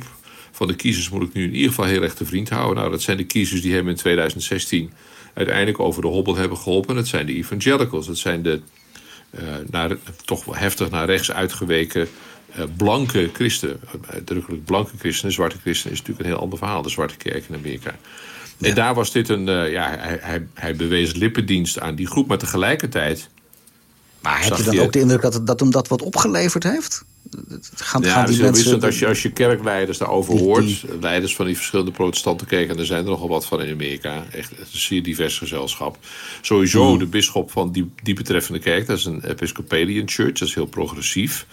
van 0.52 0.68
de 0.68 0.76
kiezers 0.76 1.10
moet 1.10 1.22
ik 1.24 1.34
nu 1.34 1.44
in 1.44 1.54
ieder 1.54 1.70
geval 1.70 1.86
heel 1.86 2.02
erg 2.02 2.14
te 2.14 2.26
vriend 2.26 2.50
houden. 2.50 2.76
Nou, 2.78 2.92
dat 2.92 3.02
zijn 3.02 3.18
de 3.18 3.24
kiezers 3.26 3.62
die 3.62 3.74
hem 3.74 3.90
in 3.90 3.96
2016 3.96 4.92
uiteindelijk 5.34 5.80
over 5.80 6.02
de 6.02 6.08
hobbel 6.08 6.36
hebben 6.36 6.58
geholpen. 6.58 6.96
Dat 6.96 7.08
zijn 7.08 7.26
de 7.26 7.34
evangelicals, 7.34 8.06
dat 8.08 8.18
zijn 8.18 8.42
de 8.42 8.62
eh, 9.30 9.44
naar, 9.70 9.98
toch 10.26 10.46
wel 10.46 10.56
heftig 10.56 10.90
naar 10.90 11.06
rechts 11.06 11.31
uitgeweken 11.31 12.08
eh, 12.52 12.64
blanke 12.78 13.30
christen. 13.34 13.80
Uitdrukkelijk 14.08 14.66
blanke 14.66 14.92
christenen. 15.00 15.34
Zwarte 15.34 15.58
christenen 15.62 15.94
is 15.94 16.00
natuurlijk 16.00 16.28
een 16.28 16.34
heel 16.34 16.44
ander 16.44 16.58
verhaal. 16.58 16.81
De 16.81 16.90
zwarte 16.90 17.18
kerk 17.18 17.46
in 17.50 17.56
Amerika. 17.56 17.96
En 18.60 18.76
daar 18.76 18.94
was 18.94 19.12
dit 19.12 19.30
een... 19.30 19.46
ja, 19.72 19.96
hij, 20.00 20.18
hij, 20.22 20.48
hij 20.54 20.76
bewees 20.76 21.14
lippendienst 21.14 21.80
aan 21.80 21.96
die 21.96 22.08
groep. 22.08 22.28
Maar 22.28 22.38
tegelijkertijd... 22.38 23.30
Maar 24.22 24.34
heb 24.44 24.44
je 24.58 24.64
dan 24.64 24.74
ook 24.86 24.92
de 24.94 25.00
indruk 25.00 25.22
dat, 25.22 25.34
het- 25.34 25.48
dat 25.48 25.60
hem 25.60 25.72
dat 25.72 25.88
wat 25.88 26.02
opgeleverd 26.02 26.64
heeft? 26.64 27.04
Gaan, 27.75 28.01
Ja, 28.01 28.10
gaan 28.13 28.25
die 28.25 28.42
mensen... 28.42 28.81
als 28.81 29.00
je, 29.00 29.07
als 29.07 29.21
je 29.21 29.31
kerkleiders 29.31 29.98
daarover 29.98 30.33
Die- 30.36 30.44
hoort. 30.44 30.66
die- 30.66 30.81
Leiders 31.01 31.36
van 31.36 31.45
die 31.45 31.56
verschillende 31.56 31.92
protestante 31.92 32.45
kerken. 32.45 32.74
En 32.75 32.80
er 32.80 32.86
zijn 32.86 33.04
er 33.04 33.10
nogal 33.10 33.27
wat 33.27 33.45
van 33.45 33.62
in 33.62 33.74
Amerika. 33.74 34.25
Echt 34.31 34.51
een 34.51 34.66
zeer 34.71 35.04
divers 35.04 35.38
gezelschap. 35.38 35.98
Sowieso 36.42 36.89
Hmm. 36.89 37.00
de 37.00 37.06
bisschop 37.06 37.51
van 37.51 37.71
die, 37.71 37.92
die 38.04 38.13
betreffende 38.13 38.60
kerk. 38.60 38.88
Dat 38.88 38.98
is 38.98 39.06
een 39.06 39.24
Episcopalian 39.30 40.10
Church. 40.10 40.31
Dat 40.39 40.48
is 40.48 40.54
heel 40.56 40.66
progressief. 40.66 41.45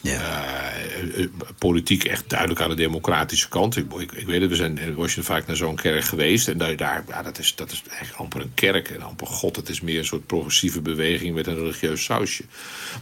Ja. 0.00 0.60
Eh, 1.00 1.22
eh, 1.22 1.28
politiek 1.58 2.04
echt 2.04 2.28
duidelijk 2.28 2.60
aan 2.60 2.68
de 2.68 2.74
democratische 2.74 3.48
kant. 3.48 3.76
Ik, 3.76 3.92
ik, 3.92 4.12
ik 4.12 4.26
weet 4.26 4.40
het, 4.40 4.50
we 4.50 4.56
zijn 4.56 4.94
Washington 4.94 5.34
vaak 5.34 5.46
naar 5.46 5.56
zo'n 5.56 5.76
kerk 5.76 6.04
geweest. 6.04 6.48
En 6.48 6.58
daar, 6.58 6.76
daar 6.76 7.04
ja, 7.08 7.22
dat, 7.22 7.38
is, 7.38 7.54
dat 7.54 7.72
is 7.72 7.82
eigenlijk 7.88 8.20
amper 8.20 8.40
een 8.40 8.54
kerk 8.54 8.88
en 8.90 9.02
amper 9.02 9.26
God. 9.26 9.56
Het 9.56 9.68
is 9.68 9.80
meer 9.80 9.98
een 9.98 10.04
soort 10.04 10.26
progressieve 10.26 10.80
beweging 10.80 11.34
met 11.34 11.46
een 11.46 11.54
religieus 11.54 12.04
sausje. 12.04 12.44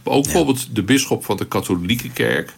Maar 0.03 0.13
ook 0.13 0.23
bijvoorbeeld 0.23 0.75
de 0.75 0.83
bisschop 0.83 1.25
van 1.25 1.37
de 1.37 1.47
katholieke 1.47 2.11
kerk. 2.11 2.53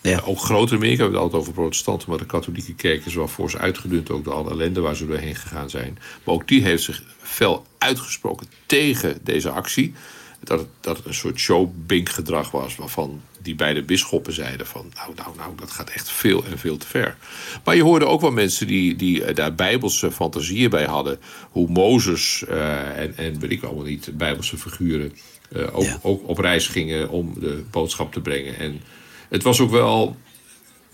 Ja. 0.00 0.20
Ook 0.24 0.40
groter 0.40 0.76
in 0.76 0.82
Amerika, 0.82 0.96
we 0.96 1.02
hebben 1.02 1.20
het 1.20 1.22
altijd 1.22 1.40
over 1.40 1.52
protestanten, 1.52 2.08
maar 2.10 2.18
de 2.18 2.26
katholieke 2.26 2.74
kerk 2.74 3.06
is 3.06 3.14
wel 3.14 3.28
fors 3.28 3.56
uitgedund. 3.56 4.10
Ook 4.10 4.24
door 4.24 4.34
alle 4.34 4.50
ellende 4.50 4.80
waar 4.80 4.96
ze 4.96 5.06
doorheen 5.06 5.34
gegaan 5.34 5.70
zijn. 5.70 5.98
Maar 6.24 6.34
ook 6.34 6.48
die 6.48 6.62
heeft 6.62 6.82
zich 6.82 7.02
fel 7.18 7.66
uitgesproken 7.78 8.46
tegen 8.66 9.18
deze 9.22 9.50
actie. 9.50 9.94
Dat 10.40 10.58
het, 10.58 10.68
dat 10.80 10.96
het 10.96 11.06
een 11.06 11.14
soort 11.14 11.38
showbink 11.38 12.08
gedrag 12.08 12.50
was, 12.50 12.76
waarvan 12.76 13.22
die 13.46 13.54
beide 13.54 13.82
bisschoppen 13.82 14.32
zeiden 14.32 14.66
van... 14.66 14.92
nou, 14.94 15.12
nou, 15.16 15.36
nou, 15.36 15.50
dat 15.56 15.70
gaat 15.70 15.90
echt 15.90 16.10
veel 16.10 16.44
en 16.44 16.58
veel 16.58 16.76
te 16.76 16.86
ver. 16.86 17.16
Maar 17.64 17.76
je 17.76 17.82
hoorde 17.82 18.06
ook 18.06 18.20
wel 18.20 18.30
mensen 18.30 18.66
die, 18.66 18.96
die 18.96 19.24
eh, 19.24 19.34
daar 19.34 19.54
bijbelse 19.54 20.12
fantasieën 20.12 20.70
bij 20.70 20.84
hadden. 20.84 21.18
Hoe 21.50 21.68
Mozes 21.68 22.44
eh, 22.48 22.98
en, 22.98 23.16
en 23.16 23.38
weet 23.38 23.50
ik 23.50 23.62
allemaal 23.62 23.84
niet, 23.84 24.10
bijbelse 24.14 24.56
figuren... 24.58 25.12
eh, 25.52 25.76
ook, 25.76 25.82
Ja. 25.84 25.98
ook 26.02 26.28
op 26.28 26.38
reis 26.38 26.66
gingen 26.66 27.08
om 27.08 27.34
de 27.40 27.64
boodschap 27.70 28.12
te 28.12 28.20
brengen. 28.20 28.58
En 28.58 28.80
het 29.28 29.42
was 29.42 29.60
ook 29.60 29.70
wel 29.70 30.16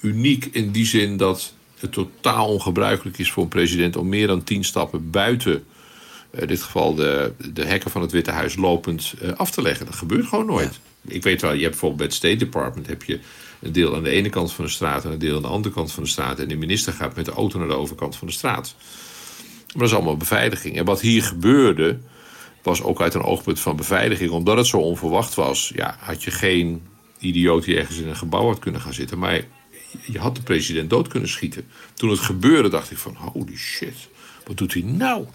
uniek 0.01 0.49
in 0.53 0.71
die 0.71 0.87
zin 0.87 1.17
dat 1.17 1.53
het 1.79 1.93
totaal 1.93 2.49
ongebruikelijk 2.49 3.19
is 3.19 3.31
voor 3.31 3.43
een 3.43 3.49
president 3.49 3.97
om 3.97 4.09
meer 4.09 4.27
dan 4.27 4.45
tien 4.45 4.65
stappen 4.65 5.11
buiten, 5.11 5.65
in 6.33 6.47
dit 6.47 6.63
geval 6.63 6.95
de, 6.95 7.33
de 7.53 7.65
hekken 7.65 7.91
van 7.91 8.03
het 8.03 8.13
Witte 8.13 8.31
Huis, 8.31 8.57
lopend 8.57 9.15
eh, 9.21 9.33
af 9.33 9.51
te 9.51 9.63
leggen. 9.63 9.87
Dat 9.87 9.95
gebeurt 9.95 10.27
gewoon 10.27 10.47
nooit. 10.47 10.81
Ik 11.07 11.23
weet 11.23 11.41
wel, 11.41 11.53
je 11.53 11.59
hebt 11.59 11.71
bijvoorbeeld 11.71 11.99
bij 11.99 12.07
het 12.07 12.17
State 12.17 12.37
Department 12.37 12.87
heb 12.87 13.03
je 13.03 13.21
een 13.61 13.73
deel 13.73 13.97
aan 13.97 14.03
de 14.03 14.11
ene 14.11 14.29
kant 14.29 14.53
van 14.53 14.65
de 14.65 14.71
straat 14.71 15.05
en 15.05 15.11
een 15.11 15.19
deel 15.19 15.37
aan 15.37 15.43
de 15.43 15.49
andere 15.49 15.75
kant 15.75 15.93
van 15.93 16.03
de 16.03 16.09
straat. 16.09 16.39
En 16.39 16.49
de 16.49 16.57
minister 16.57 16.93
gaat 16.93 17.17
met 17.17 17.25
de 17.25 17.33
auto 17.33 17.59
naar 17.59 17.69
de 17.69 17.77
overkant 17.77 18.17
van 18.17 18.27
de 18.27 18.33
straat. 18.33 18.75
Maar 19.67 19.83
dat 19.83 19.89
is 19.89 19.95
allemaal 19.95 20.17
beveiliging. 20.17 20.77
En 20.77 20.85
wat 20.85 21.01
hier 21.01 21.23
gebeurde, 21.23 21.99
was 22.63 22.83
ook 22.83 23.01
uit 23.01 23.15
een 23.15 23.23
oogpunt 23.23 23.61
van 23.61 23.77
beveiliging. 23.77 24.31
Omdat 24.31 24.57
het 24.57 24.67
zo 24.67 24.79
onverwacht 24.79 25.35
was, 25.35 25.73
ja, 25.75 25.97
had 25.99 26.23
je 26.23 26.31
geen 26.31 26.83
idioot 27.19 27.65
die 27.65 27.77
ergens 27.77 27.99
in 27.99 28.09
een 28.09 28.17
gebouw 28.17 28.47
had 28.47 28.59
kunnen 28.59 28.81
gaan 28.81 28.95
zitten. 28.95 29.19
Maar 29.19 29.41
je 30.07 30.19
had 30.19 30.37
de 30.37 30.43
president 30.43 30.91
dood 30.91 31.09
kunnen 31.09 31.29
schieten. 31.29 31.67
Toen 31.95 32.11
het 32.11 32.19
gebeurde, 32.19 32.69
dacht 32.69 32.91
ik 32.91 32.99
van, 32.99 33.15
holy 33.17 33.57
shit, 33.57 34.09
wat 34.47 34.57
doet 34.57 34.73
hij 34.73 34.83
nou? 34.83 35.27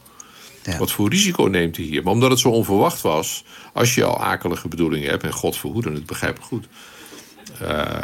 Ja. 0.68 0.78
Wat 0.78 0.92
voor 0.92 1.10
risico 1.10 1.44
neemt 1.44 1.76
hij 1.76 1.86
hier? 1.86 2.04
Maar 2.04 2.14
omdat 2.14 2.30
het 2.30 2.40
zo 2.40 2.50
onverwacht 2.50 3.02
was, 3.02 3.44
als 3.74 3.96
je 3.96 4.04
al 4.04 4.20
akelige 4.20 4.68
bedoelingen 4.68 5.10
hebt, 5.10 5.24
en 5.24 5.34
God 5.34 5.58
verhoede, 5.58 5.92
het 5.92 6.06
begrijp 6.06 6.38
ik 6.38 6.44
goed, 6.44 6.68
eh, 7.60 7.70
eh, 7.82 8.02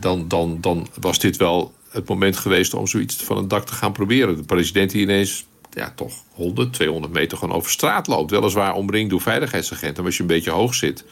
dan, 0.00 0.28
dan, 0.28 0.60
dan 0.60 0.88
was 1.00 1.18
dit 1.18 1.36
wel 1.36 1.74
het 1.90 2.08
moment 2.08 2.36
geweest 2.36 2.74
om 2.74 2.86
zoiets 2.86 3.16
van 3.16 3.36
een 3.36 3.48
dak 3.48 3.66
te 3.66 3.72
gaan 3.72 3.92
proberen. 3.92 4.36
De 4.36 4.42
president 4.42 4.90
die 4.90 5.02
ineens 5.02 5.46
ja, 5.70 5.92
toch 5.96 6.12
100, 6.32 6.72
200 6.72 7.12
meter 7.12 7.38
gewoon 7.38 7.54
over 7.56 7.70
straat 7.70 8.06
loopt. 8.06 8.30
Weliswaar 8.30 8.74
omringd 8.74 9.10
door 9.10 9.20
veiligheidsagenten, 9.20 9.96
maar 9.96 10.06
als 10.06 10.16
je 10.16 10.22
een 10.22 10.28
beetje 10.28 10.50
hoog 10.50 10.74
zit. 10.74 11.04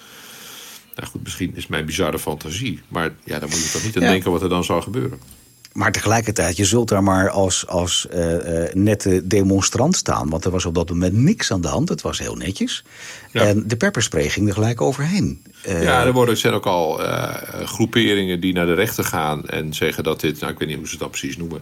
Nou 0.96 1.08
goed, 1.08 1.22
misschien 1.22 1.52
is 1.56 1.66
mijn 1.66 1.86
bizarre 1.86 2.18
fantasie. 2.18 2.80
Maar 2.88 3.14
ja, 3.24 3.38
dan 3.38 3.48
moet 3.48 3.62
je 3.64 3.70
toch 3.70 3.84
niet 3.84 3.96
aan 3.96 4.02
Ja. 4.02 4.08
denken 4.08 4.30
wat 4.30 4.42
er 4.42 4.48
dan 4.48 4.64
zou 4.64 4.82
gebeuren. 4.82 5.20
Maar 5.72 5.92
tegelijkertijd, 5.92 6.56
je 6.56 6.64
zult 6.64 6.88
daar 6.88 7.02
maar 7.02 7.30
als, 7.30 7.66
als 7.66 8.06
uh, 8.14 8.34
nette 8.72 9.26
demonstrant 9.26 9.96
staan. 9.96 10.28
Want 10.28 10.44
er 10.44 10.50
was 10.50 10.64
op 10.64 10.74
dat 10.74 10.88
moment 10.88 11.12
niks 11.12 11.52
aan 11.52 11.60
de 11.60 11.68
hand. 11.68 11.88
Het 11.88 12.02
was 12.02 12.18
heel 12.18 12.36
netjes. 12.36 12.84
En 13.32 13.66
de 13.66 13.76
pepperspray 13.76 14.28
ging 14.28 14.48
er 14.48 14.54
gelijk 14.54 14.80
overheen. 14.80 15.44
Uh, 15.68 15.82
ja, 15.82 16.04
er 16.04 16.12
worden, 16.12 16.36
zijn 16.36 16.54
ook 16.54 16.66
al 16.66 17.00
groeperingen 17.64 18.40
die 18.40 18.52
naar 18.52 18.66
de 18.66 18.74
rechter 18.74 19.04
gaan... 19.04 19.48
en 19.48 19.74
zeggen 19.74 20.04
dat 20.04 20.20
dit, 20.20 20.40
nou 20.40 20.52
ik 20.52 20.58
weet 20.58 20.68
niet 20.68 20.76
hoe 20.76 20.88
ze 20.88 20.98
dat 20.98 21.10
precies 21.10 21.36
noemen... 21.36 21.60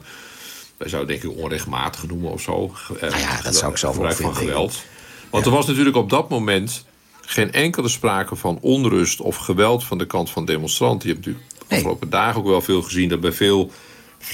wij 0.77 0.89
zouden 0.89 1.21
denk 1.21 1.33
ik 1.33 1.39
onrechtmatig 1.43 2.07
noemen 2.07 2.31
of 2.31 2.41
zo. 2.41 2.75
nou 3.01 3.19
ja, 3.19 3.43
dat 3.43 3.57
zou 3.57 3.71
ik 3.71 3.79
zelf 3.79 3.99
ook 3.99 4.13
van 4.13 4.37
geweld. 4.37 4.83
Want 5.31 5.47
er 5.47 5.53
was 5.53 5.67
natuurlijk 5.67 5.97
op 5.97 6.11
dat 6.11 6.29
moment 6.29 6.85
geen 7.21 7.53
enkele 7.53 7.89
sprake 7.89 8.37
van 8.37 8.59
onrust 8.61 9.21
of 9.21 9.37
geweld 9.37 9.85
van 9.85 9.99
de 9.99 10.07
kant 10.07 10.31
van 10.31 10.45
demonstranten. 10.45 11.09
Je 11.09 11.15
hebt 11.15 11.27
natuurlijk 11.27 11.53
de 11.59 11.75
afgelopen 11.75 12.11
dagen 12.11 12.41
ook 12.41 12.47
wel 12.47 12.61
veel 12.61 12.83
gezien 12.83 13.09
dat 13.09 13.21
bij 13.21 13.33
veel 13.33 13.71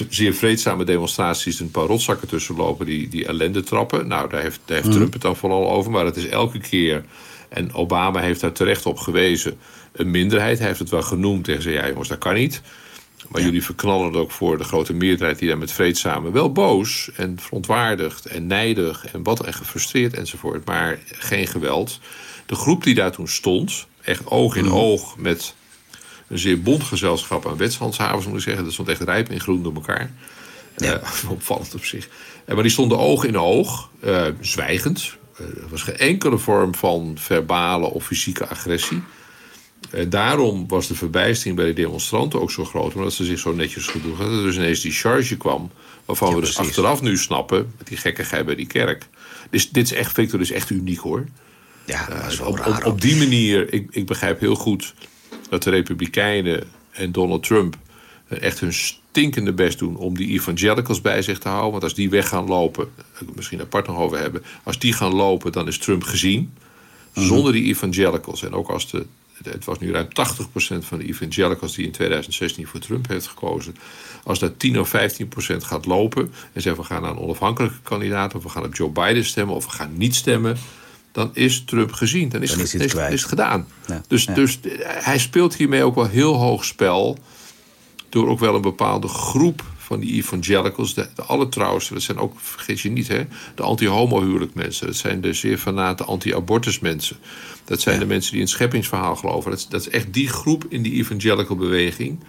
zeer 0.09 0.33
vreedzame 0.33 0.83
demonstraties 0.83 1.59
een 1.59 1.71
paar 1.71 1.85
rotzakken 1.85 2.27
tussen 2.27 2.55
lopen 2.55 2.85
die, 2.85 3.07
die 3.07 3.25
ellende 3.25 3.63
trappen. 3.63 4.07
Nou, 4.07 4.29
daar 4.29 4.41
heeft, 4.41 4.59
daar 4.65 4.75
heeft 4.75 4.89
mhm. 4.89 4.97
Trump 4.97 5.13
het 5.13 5.21
dan 5.21 5.35
vooral 5.35 5.71
over, 5.71 5.91
maar 5.91 6.05
het 6.05 6.15
is 6.15 6.27
elke 6.27 6.59
keer. 6.59 7.05
En 7.49 7.73
Obama 7.73 8.19
heeft 8.19 8.41
daar 8.41 8.51
terecht 8.51 8.85
op 8.85 8.97
gewezen. 8.97 9.57
Een 9.91 10.11
minderheid, 10.11 10.57
hij 10.57 10.67
heeft 10.67 10.79
het 10.79 10.89
wel 10.89 11.01
genoemd 11.01 11.47
en 11.47 11.61
zei: 11.61 11.75
ja, 11.75 11.87
jongens, 11.87 12.07
dat 12.07 12.17
kan 12.17 12.33
niet. 12.33 12.61
Maar 13.27 13.41
jullie 13.41 13.63
verknallen 13.63 14.05
het 14.05 14.15
ook 14.15 14.31
voor 14.31 14.57
de 14.57 14.63
grote 14.63 14.93
meerderheid 14.93 15.39
die 15.39 15.47
daar 15.47 15.57
met 15.57 15.71
vreedzame 15.71 16.31
wel 16.31 16.51
boos 16.51 17.09
en 17.15 17.39
verontwaardigd 17.39 18.25
en 18.25 18.47
nijdig 18.47 19.05
en 19.05 19.23
wat 19.23 19.45
en 19.45 19.53
gefrustreerd 19.53 20.13
enzovoort, 20.13 20.65
maar 20.65 20.99
geen 21.05 21.47
geweld. 21.47 21.99
De 22.45 22.55
groep 22.55 22.83
die 22.83 22.95
daar 22.95 23.11
toen 23.11 23.27
stond, 23.27 23.87
echt 24.01 24.27
oog 24.27 24.55
in 24.55 24.65
mhm. 24.65 24.73
oog 24.73 25.17
met 25.17 25.55
een 26.27 26.39
zeer 26.39 26.61
bond 26.61 26.83
gezelschap 26.83 27.47
aan 27.47 27.57
wetshandhavers, 27.57 28.25
moet 28.25 28.37
ik 28.37 28.43
zeggen. 28.43 28.63
Dat 28.63 28.73
stond 28.73 28.87
echt 28.87 29.01
rijp 29.01 29.31
in 29.31 29.39
groen 29.39 29.63
door 29.63 29.73
elkaar. 29.73 30.11
Ja. 30.77 31.01
Uh, 31.23 31.31
opvallend 31.31 31.75
op 31.75 31.85
zich. 31.85 32.07
Uh, 32.45 32.53
maar 32.53 32.63
die 32.63 32.71
stonden 32.71 32.97
oog 32.97 33.23
in 33.23 33.37
oog, 33.37 33.89
uh, 34.03 34.25
zwijgend. 34.41 35.17
er 35.37 35.69
was 35.69 35.81
geen 35.81 35.97
enkele 35.97 36.37
vorm 36.37 36.75
van 36.75 37.15
verbale 37.19 37.85
of 37.85 38.05
fysieke 38.05 38.47
agressie. 38.47 39.01
daarom 40.07 40.67
was 40.67 40.87
de 40.87 40.95
verbijstering 40.95 41.55
bij 41.55 41.65
de 41.65 41.73
demonstranten 41.73 42.41
ook 42.41 42.51
zo 42.51 42.65
groot, 42.65 42.93
omdat 42.93 43.13
ze 43.13 43.25
zich 43.25 43.39
zo 43.39 43.53
netjes 43.53 43.87
gedroegen. 43.87 44.25
Dat 44.25 44.37
er 44.37 44.43
dus 44.43 44.55
ineens 44.55 44.81
die 44.81 44.91
charge 44.91 45.37
kwam, 45.37 45.71
waarvan 46.05 46.35
we 46.35 46.41
dus 46.41 46.57
achteraf 46.57 47.01
nu 47.01 47.17
snappen, 47.17 47.73
met 47.77 47.87
die 47.87 47.97
gekkigheid 47.97 48.45
bij 48.45 48.55
die 48.55 48.67
kerk. 48.67 49.07
Dus 49.49 49.69
dit 49.69 49.83
is 49.83 49.93
echt, 49.93 50.11
Victor, 50.11 50.41
is 50.41 50.51
echt 50.51 50.69
uniek 50.69 50.99
hoor. 50.99 51.25
Ja, 51.85 52.05
dat 52.05 52.31
is 52.31 52.39
wel 52.39 52.47
op, 52.47 52.57
raar, 52.57 52.77
op, 52.77 52.85
op, 52.85 53.01
die 53.01 53.15
manier, 53.15 53.73
ik, 53.73 53.87
ik 53.89 54.05
begrijp 54.05 54.39
heel 54.39 54.55
goed 54.55 54.93
dat 55.49 55.63
de 55.63 55.69
Republikeinen 55.69 56.63
en 56.91 57.11
Donald 57.11 57.43
Trump 57.43 57.77
echt 58.27 58.59
hun 58.59 58.73
stinkende 58.73 59.53
best 59.53 59.79
doen 59.79 59.95
om 59.95 60.17
die 60.17 60.27
evangelicals 60.27 61.01
bij 61.01 61.21
zich 61.21 61.39
te 61.39 61.47
houden. 61.47 61.71
Want 61.71 61.83
als 61.83 61.93
die 61.93 62.09
weg 62.09 62.27
gaan 62.27 62.45
lopen, 62.45 62.89
misschien 63.35 63.61
apart 63.61 63.87
nog 63.87 63.97
over 63.97 64.19
hebben, 64.19 64.43
als 64.63 64.79
die 64.79 64.93
gaan 64.93 65.13
lopen, 65.13 65.51
dan 65.51 65.67
is 65.67 65.77
Trump 65.77 66.03
gezien. 66.03 66.53
Mhm. 67.13 67.25
Zonder 67.25 67.51
die 67.51 67.63
evangelicals. 67.63 68.43
En 68.43 68.53
ook 68.53 68.69
als 68.69 68.91
de, 68.91 69.05
het 69.43 69.65
was 69.65 69.79
nu 69.79 69.91
ruim 69.91 70.07
80% 70.07 70.09
van 70.79 70.97
de 70.97 71.05
evangelicals 71.05 71.75
die 71.75 71.85
in 71.85 71.91
2016 71.91 72.67
voor 72.67 72.79
Trump 72.79 73.07
heeft 73.07 73.27
gekozen. 73.27 73.75
Als 74.23 74.39
dat 74.39 74.59
10 74.59 74.79
of 74.79 74.93
15% 74.95 74.95
gaat 75.57 75.85
lopen 75.85 76.31
en 76.53 76.61
zeggen 76.61 76.81
we 76.81 76.87
gaan 76.87 77.01
naar 77.01 77.11
een 77.11 77.19
onafhankelijke 77.19 77.79
kandidaat, 77.83 78.35
of 78.35 78.43
we 78.43 78.49
gaan 78.49 78.65
op 78.65 78.75
Joe 78.75 78.89
Biden 78.89 79.25
stemmen, 79.25 79.55
of 79.55 79.65
we 79.65 79.71
gaan 79.71 79.97
niet 79.97 80.15
stemmen 80.15 80.57
dan 81.17 81.29
is 81.33 81.63
Trump 81.65 81.91
gezien. 81.91 82.29
Dan 82.29 82.41
is, 82.41 82.49
dan 82.49 82.59
is, 82.59 82.73
het, 82.73 82.81
is, 82.81 82.93
is 82.93 83.21
het 83.21 83.23
gedaan. 83.23 83.67
dus, 84.07 84.25
dus 84.25 84.59
hij 84.83 85.17
speelt 85.17 85.55
hiermee 85.55 85.83
ook 85.83 85.95
wel 85.95 86.07
heel 86.07 86.33
hoog 86.33 86.65
spel. 86.65 87.17
Door 88.09 88.27
ook 88.27 88.39
wel 88.39 88.55
een 88.55 88.61
bepaalde 88.61 89.07
groep 89.07 89.63
van 89.77 89.99
die 89.99 90.13
evangelicals, 90.13 90.93
de, 90.93 91.07
de 91.15 91.21
allertrouwsten, 91.21 91.93
dat 91.93 92.03
zijn 92.03 92.17
ook, 92.17 92.39
vergeet 92.39 92.79
je 92.79 92.89
niet, 92.89 93.07
hè, 93.07 93.25
de 93.55 93.63
anti-homo-huwelijk 93.63 94.53
mensen. 94.53 94.85
Dat 94.85 94.95
zijn 94.95 95.21
de 95.21 95.33
zeer 95.33 95.57
fanate 95.57 96.03
anti-abortus 96.03 96.79
mensen. 96.79 97.17
Dat 97.65 97.81
zijn 97.81 97.99
de 97.99 98.05
mensen 98.05 98.31
die 98.31 98.39
in 98.39 98.45
het 98.45 98.55
scheppingsverhaal 98.55 99.15
geloven. 99.15 99.51
Dat, 99.51 99.65
dat, 99.69 99.81
is 99.81 99.89
echt 99.89 100.13
die 100.13 100.27
groep 100.27 100.65
in 100.69 100.81
die 100.81 100.93
evangelical 100.93 101.55
beweging. 101.55 102.19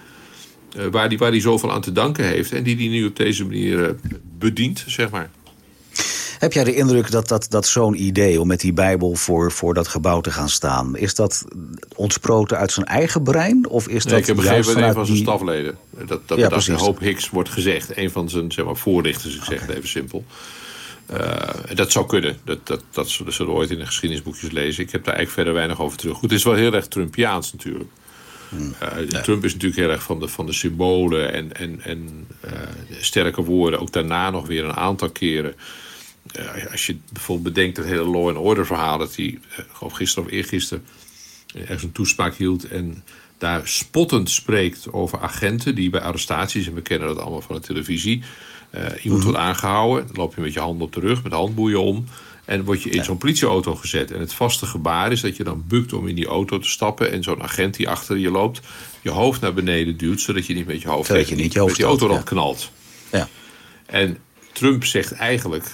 Uh, 0.77 0.87
waar, 0.91 1.09
die, 1.09 1.19
waar 1.19 1.31
die 1.31 1.41
zoveel 1.41 1.73
aan 1.73 1.81
te 1.81 1.93
danken 1.93 2.25
heeft. 2.25 2.53
En 2.53 2.63
die 2.63 2.77
die 2.77 2.91
nu 2.91 3.07
op 3.07 3.17
deze 3.17 3.45
manier 3.45 3.79
uh, 3.79 4.13
bedient, 4.39 4.85
zeg 4.87 5.11
maar. 5.11 5.31
Heb 6.39 6.53
jij 6.53 6.65
de 6.65 6.75
indruk 6.75 7.11
dat, 7.11 7.29
dat, 7.29 7.47
dat 7.51 7.67
zo'n 7.67 8.03
idee 8.03 8.41
om 8.41 8.47
met 8.47 8.61
die 8.61 8.73
Bijbel 8.73 9.15
voor, 9.15 9.53
voor 9.53 9.75
dat 9.75 9.89
gebouw 9.89 10.21
te 10.21 10.31
gaan 10.31 10.49
staan, 10.49 10.97
is 10.97 11.15
dat 11.15 11.45
ontsproten 11.97 12.59
uit 12.59 12.73
zijn 12.73 12.87
eigen 12.87 13.23
brein? 13.23 13.69
Of 13.69 13.89
is 13.89 14.05
dat 14.05 14.19
ik 14.19 14.27
heb 14.27 14.37
begrepen 14.37 14.65
van 14.65 14.83
een 14.83 14.93
van 14.93 15.07
zijn 15.07 15.19
stafleden. 15.19 15.79
Dat, 16.07 16.29
dat, 16.29 16.39
ja, 16.39 16.49
dat 16.49 16.67
hoop 16.67 16.99
Hicks 16.99 17.31
wordt 17.31 17.49
gezegd. 17.49 17.97
Een 17.97 18.11
van 18.11 18.29
zijn 18.29 18.53
zeg 18.53 18.65
maar, 18.65 18.77
voorlichters, 18.77 19.37
ik 19.37 19.43
zeg 19.43 19.61
het 19.61 19.71
even 19.71 19.89
simpel. 19.89 20.25
Uh, 21.13 21.75
dat 21.75 21.93
zou 21.93 22.07
kunnen. 22.07 22.39
Dat, 22.45 22.67
dat, 22.67 22.83
dat 22.91 23.09
zullen 23.09 23.53
we 23.53 23.59
ooit 23.59 23.71
in 23.71 23.79
de 23.79 23.87
geschiedenisboekjes 23.87 24.51
lezen. 24.51 24.85
Ik 24.85 24.91
heb 24.91 25.05
daar 25.05 25.15
eigenlijk 25.15 25.35
verder 25.35 25.53
weinig 25.53 25.81
over 25.81 25.99
terug. 25.99 26.15
Goed, 26.15 26.31
het 26.31 26.39
is 26.39 26.45
wel 26.45 26.55
heel 26.55 26.73
erg 26.73 26.89
Trumpiaans 26.89 27.53
natuurlijk. 27.53 27.91
Uh, 28.53 29.21
Trump 29.23 29.45
is 29.45 29.53
natuurlijk 29.53 29.81
heel 29.81 29.91
erg 29.91 30.03
van 30.03 30.21
de, 30.21 30.29
van 30.29 30.47
de 30.47 30.53
symbolen 30.53 31.33
en, 31.33 31.53
en, 31.53 31.81
en 31.83 32.27
uh, 32.45 32.51
sterke 33.01 33.43
woorden. 33.43 33.81
Ook 33.81 33.93
daarna 33.93 34.31
nog 34.31 34.47
weer 34.47 34.65
een 34.65 34.77
aantal 34.77 35.11
keren. 35.11 35.55
Eh, 36.33 36.71
als 36.71 36.87
je 36.87 36.97
bijvoorbeeld 37.13 37.55
bedenkt 37.55 37.77
het 37.77 37.87
hele 37.87 38.05
law 38.05 38.29
and 38.29 38.37
order 38.37 38.67
verhaal... 38.67 38.99
dat 38.99 39.17
hij, 39.17 39.27
uh, 39.27 39.59
geloof 39.73 39.93
gisteren 39.93 40.29
of 40.29 40.35
eergisteren, 40.35 40.85
uh, 41.55 41.61
ergens 41.63 41.83
een 41.83 41.93
toespraak 41.93 42.35
hield... 42.35 42.69
en 42.69 43.05
daar 43.39 43.69
spottend 43.69 44.31
spreekt 44.31 44.93
over 44.93 45.21
agenten 45.21 45.75
die 45.75 45.91
bij 45.91 46.01
arrestaties... 46.01 46.67
en 46.67 46.75
we 46.75 46.83
kennen 46.83 47.09
dat 47.09 47.19
allemaal 47.19 47.41
van 47.41 47.55
de 47.55 47.61
televisie... 47.61 48.23
iemand 48.73 49.05
mhm. 49.05 49.23
wordt 49.23 49.39
aangehouden, 49.39 50.07
dan 50.07 50.17
loop 50.17 50.35
je 50.35 50.41
met 50.41 50.53
je 50.53 50.61
hand 50.61 50.81
op 50.81 50.93
de 50.93 51.01
rug, 51.01 51.23
met 51.23 51.33
handboeien 51.33 51.81
om... 51.81 52.05
En 52.49 52.65
word 52.65 52.83
je 52.83 52.91
in 52.91 53.05
zo'n 53.05 53.19
politieauto 53.19 53.75
gezet. 53.75 54.11
En 54.11 54.21
het 54.21 54.33
vaste 54.33 54.67
gebaar 54.67 55.13
is 55.13 55.21
dat 55.21 55.37
je 55.37 55.45
dan 55.45 55.65
bukt 55.67 55.93
om 55.93 56.09
in 56.09 56.15
die 56.15 56.27
auto 56.27 56.59
te 56.59 56.69
stappen. 56.69 57.13
En 57.13 57.23
zo'n 57.23 57.43
agent 57.43 57.77
die 57.77 57.89
achter 57.89 58.17
je 58.17 58.31
loopt, 58.31 58.61
je 59.03 59.11
hoofd 59.11 59.41
naar 59.41 59.55
beneden 59.55 59.97
duwt. 59.97 60.21
Zodat 60.21 60.47
je 60.47 60.55
niet 60.55 60.67
met 60.67 60.83
je 60.83 60.89
hoofd 60.89 61.09
tegen 61.09 61.37
je 61.37 61.43
niet 61.43 61.53
je 61.53 61.59
hoofd 61.59 61.71
met 61.71 61.81
die 61.81 61.87
auto 61.87 62.09
dan 62.09 62.25
knalt. 62.25 62.71
Ja. 63.13 63.29
En 63.87 64.19
Trump 64.53 64.85
zegt 64.85 65.13
eigenlijk 65.13 65.65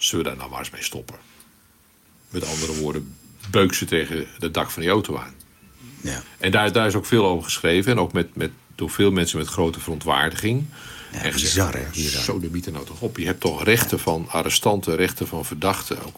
Zullen 0.00 0.24
we 0.24 0.30
daar 0.30 0.38
nou 0.38 0.50
maar 0.50 0.58
eens 0.58 0.70
mee 0.70 0.82
stoppen? 0.82 1.16
Met 2.30 2.46
andere 2.46 2.74
woorden, 2.74 3.16
beuk 3.50 3.74
ze 3.74 3.84
tegen 3.84 4.26
het 4.38 4.54
dak 4.54 4.70
van 4.70 4.82
die 4.82 4.90
auto 4.90 5.16
aan. 5.16 5.34
Ja. 6.00 6.22
En 6.38 6.50
daar, 6.50 6.72
daar 6.72 6.86
is 6.86 6.94
ook 6.94 7.06
veel 7.06 7.26
over 7.26 7.44
geschreven. 7.44 7.92
En 7.92 7.98
ook 7.98 8.12
met, 8.12 8.36
met, 8.36 8.50
door 8.74 8.90
veel 8.90 9.10
mensen 9.10 9.38
met 9.38 9.46
grote 9.46 9.80
verontwaardiging. 9.80 10.64
Ja, 11.12 11.22
en 11.22 11.32
bizar, 11.32 11.74
hè? 11.74 12.08
Zo, 12.08 12.40
de 12.40 12.48
bieten 12.48 12.72
nou 12.72 12.86
toch 12.86 13.00
op. 13.00 13.18
Je 13.18 13.26
hebt 13.26 13.40
toch 13.40 13.64
rechten 13.64 13.98
van 13.98 14.26
arrestanten, 14.28 14.96
rechten 14.96 15.26
van 15.26 15.44
verdachten. 15.44 16.04
Ook, 16.06 16.16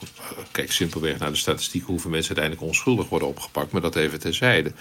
kijk 0.51 0.73
simpelweg 0.73 1.19
naar 1.19 1.31
de 1.31 1.37
statistieken 1.37 1.91
hoeveel 1.91 2.11
mensen 2.11 2.37
uiteindelijk 2.37 2.69
onschuldig 2.69 3.09
worden 3.09 3.29
opgepakt. 3.29 3.73
Maar 3.73 3.81
dat 3.81 3.97
even 3.97 4.21
terzijde. 4.21 4.73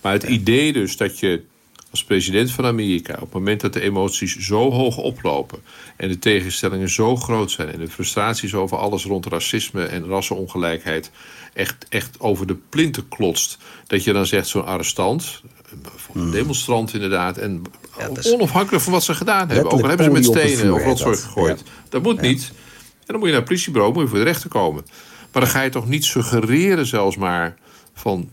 Maar 0.00 0.12
het 0.12 0.22
idee 0.22 0.72
dus 0.72 0.96
dat 0.96 1.18
je 1.18 1.44
als 1.90 2.04
president 2.04 2.50
van 2.50 2.64
Amerika, 2.64 3.12
op 3.14 3.20
het 3.20 3.32
moment 3.32 3.60
dat 3.60 3.72
de 3.72 3.80
emoties 3.80 4.36
zo 4.36 4.70
hoog 4.70 4.96
oplopen 4.96 5.58
en 5.96 6.08
de 6.08 6.18
tegenstellingen 6.18 6.90
zo 6.90 7.16
groot 7.16 7.50
zijn 7.50 7.72
en 7.72 7.78
de 7.78 7.88
frustraties 7.88 8.54
over 8.54 8.76
alles 8.76 9.04
rond 9.04 9.26
racisme 9.26 9.84
en 9.84 10.06
rassenongelijkheid 10.06 11.10
echt, 11.52 11.86
echt 11.88 12.20
over 12.20 12.46
de 12.46 12.56
plinten 12.68 13.08
klotst, 13.08 13.58
dat 13.86 14.04
je 14.04 14.12
dan 14.12 14.26
zegt 14.26 14.48
zo'n 14.48 14.66
arrestant, 14.66 15.42
een 15.70 15.80
hmm. 16.12 16.30
demonstrant 16.30 16.94
inderdaad, 16.94 17.38
en 17.38 17.62
onafhankelijk 18.22 18.84
van 18.84 18.92
wat 18.92 19.04
ze 19.04 19.14
gedaan 19.14 19.48
hebben, 19.48 19.72
ook 19.72 19.82
al 19.82 19.88
hebben 19.88 20.06
ze 20.06 20.12
met 20.12 20.24
stenen 20.24 20.74
of 20.74 20.82
rotzooi 20.82 21.16
gegooid, 21.16 21.62
dat 21.88 22.02
moet 22.02 22.20
niet. 22.20 22.52
En 23.06 23.12
dan 23.12 23.16
moet 23.16 23.26
je 23.26 23.30
naar 23.30 23.40
het 23.40 23.48
politiebureau, 23.48 23.92
moet 23.92 24.02
je 24.02 24.08
voor 24.08 24.18
de 24.18 24.24
rechter 24.24 24.50
komen. 24.50 24.84
Maar 25.32 25.42
dan 25.42 25.50
ga 25.50 25.62
je 25.62 25.70
toch 25.70 25.88
niet 25.88 26.04
suggereren 26.04 26.86
zelfs 26.86 27.16
maar 27.16 27.56
van... 27.94 28.28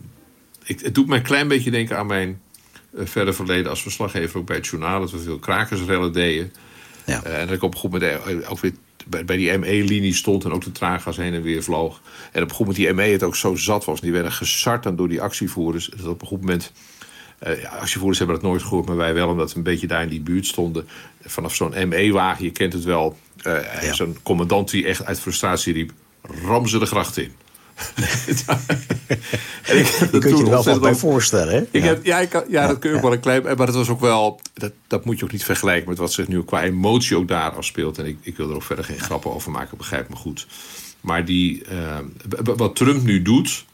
Ik, 0.64 0.80
het 0.80 0.94
doet 0.94 1.06
mij 1.06 1.18
een 1.18 1.24
klein 1.24 1.48
beetje 1.48 1.70
denken 1.70 1.98
aan 1.98 2.06
mijn 2.06 2.40
verder 2.96 3.34
verleden 3.34 3.70
als 3.70 3.82
verslaggever 3.82 4.38
ook 4.38 4.46
bij 4.46 4.56
het 4.56 4.66
journaal. 4.66 5.00
Dat 5.00 5.10
we 5.10 5.18
veel 5.18 5.38
krakersrellen 5.38 6.12
deden. 6.12 6.52
Ja. 7.04 7.22
Uh, 7.26 7.40
en 7.40 7.46
dat 7.46 7.56
ik 7.56 7.62
op 7.62 7.74
een 7.74 7.80
goed 7.80 7.92
moment 7.92 8.12
eh, 8.12 8.50
ook 8.50 8.60
weer 8.60 8.72
bij, 9.06 9.36
die 9.36 9.58
ME-linie 9.58 10.14
stond 10.14 10.44
en 10.44 10.52
ook 10.52 10.64
de 10.64 10.72
traangas 10.72 11.16
heen 11.16 11.34
en 11.34 11.42
weer 11.42 11.62
vloog. 11.62 12.00
En 12.32 12.42
op 12.42 12.48
een 12.48 12.54
goed 12.54 12.66
moment 12.66 12.84
die 12.84 12.92
ME 12.92 13.02
het 13.02 13.22
ook 13.22 13.36
zo 13.36 13.54
zat 13.54 13.84
was. 13.84 14.00
Die 14.00 14.12
werden 14.12 14.32
gesart 14.32 14.82
dan 14.82 14.96
door 14.96 15.08
die 15.08 15.22
actievoerders. 15.22 15.90
Dat 15.96 16.06
op 16.06 16.20
een 16.20 16.26
goed 16.26 16.40
moment... 16.40 16.72
Uh, 17.46 17.62
ja, 17.62 17.68
actievoerders 17.68 18.18
hebben 18.18 18.36
dat 18.36 18.44
nooit 18.44 18.62
gehoord, 18.62 18.86
maar 18.86 18.96
wij 18.96 19.14
wel, 19.14 19.28
omdat 19.28 19.50
we 19.52 19.56
een 19.56 19.62
beetje 19.62 19.86
daar 19.86 20.02
in 20.02 20.08
die 20.08 20.20
buurt 20.20 20.46
stonden. 20.46 20.88
Vanaf 21.24 21.54
zo'n 21.54 21.88
ME-wagen, 21.88 22.44
je 22.44 22.50
kent 22.50 22.72
het 22.72 22.84
wel. 22.84 23.18
Uh, 23.46 23.92
Zo'n 23.92 24.16
commandant 24.22 24.70
die 24.70 24.86
echt 24.86 25.04
uit 25.04 25.20
frustratie 25.20 25.72
riep: 25.72 25.92
ram 26.44 26.66
ze 26.66 26.78
de 26.78 26.86
gracht 26.86 27.16
in. 27.16 27.32
en 29.62 29.78
ik 29.78 29.86
je 29.86 30.08
kunt 30.10 30.38
je 30.38 30.44
er 30.44 30.50
wel 30.50 30.64
wat 30.64 30.80
bij 30.80 30.94
voorstellen, 30.94 31.54
hè? 31.54 31.60
Ik 31.70 31.82
ja. 31.82 31.86
Heb, 31.86 32.04
ja, 32.04 32.18
ik, 32.18 32.44
ja, 32.48 32.66
dat 32.66 32.78
kun 32.78 32.90
je 32.90 32.96
ook 32.96 33.02
wel 33.02 33.12
een 33.12 33.20
klein... 33.20 33.42
Maar 33.42 33.56
dat 33.56 33.74
was 33.74 33.88
ook 33.88 34.00
wel... 34.00 34.40
Dat, 34.54 34.72
dat 34.86 35.04
moet 35.04 35.18
je 35.18 35.24
ook 35.24 35.32
niet 35.32 35.44
vergelijken 35.44 35.88
met 35.88 35.98
wat 35.98 36.12
zich 36.12 36.28
nu 36.28 36.44
qua 36.44 36.62
emotie 36.62 37.16
ook 37.16 37.28
daar 37.28 37.50
afspeelt. 37.50 37.98
En 37.98 38.06
ik, 38.06 38.18
ik 38.20 38.36
wil 38.36 38.48
er 38.48 38.54
ook 38.54 38.62
verder 38.62 38.84
geen 38.84 39.00
grappen 39.00 39.34
over 39.34 39.50
maken, 39.50 39.76
begrijp 39.76 40.08
me 40.08 40.16
goed. 40.16 40.46
Maar 41.00 41.24
die, 41.24 41.62
uh, 41.72 41.98
wat 42.56 42.76
Trump 42.76 43.02
nu 43.02 43.22
doet... 43.22 43.64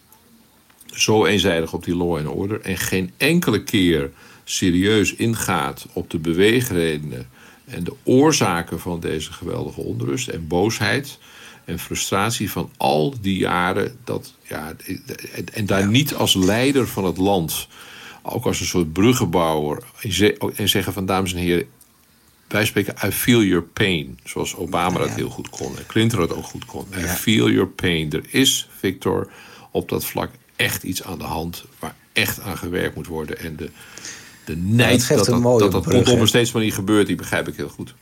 Zo 0.86 1.24
eenzijdig 1.24 1.72
op 1.72 1.84
die 1.84 1.96
law 1.96 2.16
and 2.16 2.26
order... 2.26 2.60
en 2.60 2.76
geen 2.76 3.12
enkele 3.16 3.62
keer 3.62 4.10
serieus 4.44 5.14
ingaat 5.14 5.86
op 5.92 6.10
de 6.10 6.18
beweegredenen 6.18 7.28
en 7.64 7.84
de 7.84 7.94
oorzaken 8.02 8.80
van 8.80 9.00
deze 9.00 9.32
geweldige 9.32 9.80
onrust 9.80 10.28
en 10.28 10.46
boosheid 10.46 11.18
en 11.64 11.78
frustratie 11.78 12.50
van 12.50 12.70
al 12.76 13.14
die 13.20 13.38
jaren. 13.38 13.96
Dat, 14.04 14.34
ja, 14.48 14.72
en 15.52 15.66
daar 15.66 15.86
niet 15.86 16.14
als 16.14 16.34
leider 16.34 16.88
van 16.88 17.04
het 17.04 17.16
land, 17.16 17.68
ook 18.22 18.44
als 18.44 18.60
een 18.60 18.66
soort 18.66 18.92
bruggenbouwer, 18.92 19.82
en 20.54 20.68
zeggen 20.68 20.92
van 20.92 21.06
dames 21.06 21.32
en 21.32 21.38
heren, 21.38 21.66
wij 22.48 22.64
spreken 22.64 22.94
I 23.06 23.10
feel 23.10 23.42
your 23.42 23.62
pain. 23.62 24.18
Zoals 24.24 24.56
Obama 24.56 24.98
dat 24.98 25.10
heel 25.10 25.30
goed 25.30 25.48
kon. 25.48 25.76
En 25.76 25.86
Clinton 25.86 26.18
dat 26.18 26.34
ook 26.34 26.44
goed 26.44 26.64
kon. 26.64 26.86
I 26.98 27.06
feel 27.06 27.50
your 27.50 27.68
pain. 27.68 28.12
Er 28.12 28.24
is, 28.28 28.68
Victor, 28.78 29.30
op 29.70 29.88
dat 29.88 30.04
vlak 30.04 30.30
echt 30.56 30.82
iets 30.82 31.02
aan 31.02 31.18
de 31.18 31.24
hand... 31.24 31.64
waar 31.78 31.94
echt 32.12 32.40
aan 32.40 32.58
gewerkt 32.58 32.94
moet 32.94 33.06
worden. 33.06 33.38
En 33.38 33.56
de, 33.56 33.70
de 34.44 34.56
nijd 34.56 35.08
dat 35.08 35.26
dat, 35.26 35.26
dat, 35.26 35.72
dat, 35.72 35.84
dat 35.84 36.08
op 36.08 36.20
een 36.20 36.28
steeds 36.28 36.52
maar 36.52 36.62
niet 36.62 36.74
gebeurt... 36.74 37.06
die 37.06 37.16
begrijp 37.16 37.48
ik 37.48 37.56
heel 37.56 37.68
goed. 37.68 37.94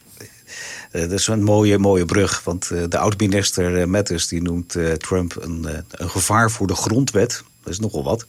Uh, 0.93 1.01
dat 1.01 1.13
is 1.13 1.27
een 1.27 1.43
mooie, 1.43 1.79
mooie 1.79 2.05
brug. 2.05 2.45
Want 2.45 2.71
uh, 2.73 2.83
de 2.89 2.99
oud-minister 2.99 3.79
uh, 3.81 3.85
Mattis 3.85 4.29
die 4.29 4.43
noemt 4.43 4.77
Trump 4.99 5.37
een, 5.41 5.67
een 5.91 6.11
gevaar 6.11 6.51
voor 6.51 6.67
de 6.67 6.75
grondwet. 6.75 7.43
Dat 7.63 7.73
is 7.73 7.81
nogal 7.81 8.05
wat. 8.05 8.27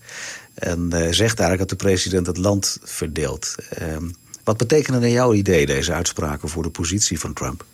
En 0.53 0.89
zegt 0.91 1.39
eigenlijk 1.39 1.59
dat 1.59 1.69
de 1.69 1.85
president 1.85 2.27
het 2.27 2.37
land 2.37 2.79
verdeelt. 2.83 3.55
Ehm, 3.69 4.09
wat 4.43 4.57
betekenen 4.57 5.01
naar 5.01 5.09
jouw 5.09 5.33
idee 5.33 5.65
deze 5.65 5.93
uitspraken 5.93 6.49
voor 6.49 6.63
de 6.63 6.69
positie 6.69 7.19
van 7.19 7.33
Trump? 7.33 7.65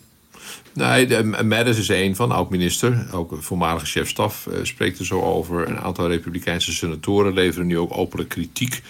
Nee, 0.74 1.24
Mattis 1.24 1.77
is 1.77 1.89
een 1.89 2.15
van, 2.15 2.32
oud-minister, 2.32 3.08
ook 3.12 3.32
een 3.32 3.42
voormalige 3.42 3.86
chef-staf, 3.86 4.48
spreekt 4.62 5.00
er 5.00 5.06
zo 5.06 5.22
over. 5.22 5.68
Een 5.68 5.80
aantal 5.80 6.08
Republikeinse 6.08 6.74
senatoren 6.74 7.34
leveren 7.34 7.68
nu 7.68 7.77
ook 7.77 7.98
openlijk 7.98 8.30
kritiek. 8.30 8.82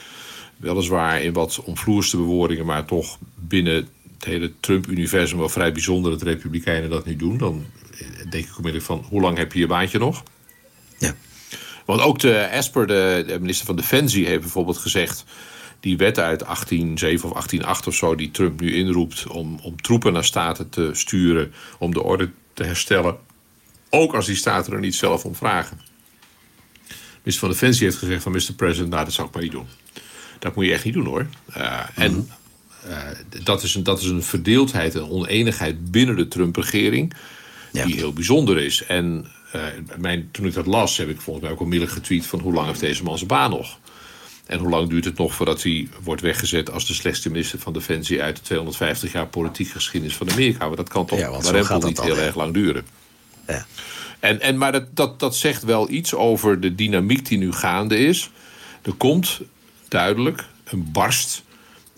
Weliswaar 0.58 1.22
in 1.22 1.34
wat 1.34 1.62
omvloerste 1.64 2.18
bewoordingen, 2.18 2.66
maar 2.66 2.86
toch 2.86 3.18
binnen 3.36 3.88
het 4.26 4.34
hele 4.34 4.54
Trump-universum 4.60 5.38
wel 5.38 5.50
vrij 5.50 5.72
bijzonder 5.72 6.12
dat 6.12 6.20
de 6.20 6.26
Republikeinen 6.26 6.90
dat 6.90 7.06
nu 7.06 7.16
doen. 7.16 7.38
Dan 7.38 7.66
eh, 7.92 8.08
denk 8.30 8.46
ik 8.46 8.58
onmiddellijk 8.58 8.86
van, 8.86 9.06
hoe 9.10 9.22
lang 9.22 9.38
heb 9.38 9.54
je 9.54 9.60
je 9.60 9.68
baantje 9.68 10.00
nog? 10.00 10.24
Ja. 10.98 11.16
Want 11.86 12.02
ook 12.02 12.20
de 12.20 12.38
Esper, 12.38 12.88
de, 12.88 13.38
minister 13.40 13.66
van 13.66 13.76
Defensie, 13.76 14.26
heeft 14.26 14.42
bijvoorbeeld 14.42 14.78
gezegd 14.78 15.24
die 15.80 15.98
wet 15.98 16.20
uit 16.20 16.40
1807 16.40 17.26
of 17.26 17.34
1808 17.34 17.88
of 17.88 17.96
zo, 17.96 18.16
die 18.16 18.32
Trump 18.32 18.60
nu 18.60 18.76
inroept 18.76 19.28
om, 19.28 19.60
om 19.62 19.82
troepen 19.82 20.14
naar 20.14 20.24
staten 20.24 20.70
te 20.70 20.90
sturen 20.94 21.54
om 21.80 21.94
de 21.94 22.04
orde 22.04 22.30
te 22.54 22.64
herstellen, 22.64 23.18
ook 23.90 24.16
als 24.16 24.26
die 24.26 24.36
staten 24.36 24.74
er 24.74 24.80
niet 24.80 24.96
zelf 24.96 25.26
om 25.26 25.36
vragen. 25.36 25.80
Minister 27.18 27.48
van 27.48 27.50
Defensie 27.50 27.86
heeft 27.86 27.98
gezegd 27.98 28.24
van 28.24 28.32
Mr. 28.32 28.54
President, 28.56 28.90
nou 28.90 29.04
dat 29.04 29.14
zou 29.14 29.28
ik 29.28 29.34
maar 29.34 29.44
niet 29.44 29.52
doen. 29.52 29.68
Dat 30.40 30.56
moet 30.56 30.66
je 30.66 30.74
echt 30.74 30.84
niet 30.84 30.94
doen 30.94 31.06
hoor. 31.06 31.28
Uh, 31.58 31.82
En 31.96 32.12
uh, 32.12 32.34
dat, 33.44 33.64
is 33.64 33.76
een, 33.76 33.84
dat 33.84 34.02
is 34.02 34.06
een 34.06 34.24
verdeeldheid 34.24 34.96
en 34.96 35.10
oneenigheid 35.10 35.92
binnen 35.92 36.16
de 36.16 36.28
Trump-regering 36.28 37.14
die 37.72 37.96
heel 37.96 38.14
bijzonder 38.14 38.58
is. 38.58 38.84
En 38.84 39.28
uh, 39.56 39.62
mijn, 39.98 40.30
toen 40.32 40.46
ik 40.46 40.54
dat 40.54 40.66
las, 40.66 40.98
heb 40.98 41.10
ik 41.10 41.22
volgens 41.22 41.46
mij 41.46 41.54
ook 41.54 41.62
onmiddellijk 41.62 41.98
getweet 41.98 42.26
van 42.26 42.40
hoe 42.40 42.54
lang 42.54 42.68
heeft 42.68 42.80
deze 42.80 43.04
man 43.04 43.18
zijn 43.18 43.30
baan 43.30 43.50
nog? 43.50 43.80
En 44.46 44.60
hoe 44.60 44.70
lang 44.70 44.90
duurt 44.90 45.06
het 45.06 45.18
nog 45.18 45.34
voordat 45.34 45.64
hij 45.64 45.90
wordt 46.04 46.22
weggezet 46.22 46.72
als 46.72 46.88
de 46.88 46.94
slechtste 46.94 47.30
minister 47.30 47.60
van 47.60 47.74
Defensie 47.74 48.22
uit 48.22 48.36
de 48.36 48.42
250 48.42 49.12
jaar 49.12 49.28
politieke 49.28 49.72
geschiedenis 49.72 50.16
van 50.16 50.32
Amerika? 50.32 50.66
Want 50.66 50.78
dat 50.78 50.90
kan 50.90 51.06
toch 51.06 51.20
ja, 51.20 51.30
maar 51.30 51.86
niet 51.86 52.02
heel 52.02 52.18
erg 52.18 52.36
lang 52.36 52.54
duren. 52.54 52.86
Ja. 53.48 53.66
En, 54.20 54.42
en, 54.42 54.58
maar 54.58 54.72
dat, 54.72 54.96
dat, 54.96 55.20
dat 55.20 55.36
zegt 55.36 55.64
wel 55.64 55.90
iets 55.90 56.14
over 56.14 56.60
de 56.60 56.76
dynamiek 56.76 57.28
die 57.28 57.38
nu 57.38 57.52
gaande 57.52 57.98
is. 57.98 58.30
Er 58.82 58.94
komt 58.94 59.42
duidelijk 59.88 60.46
een 60.64 60.92
barst 60.92 61.44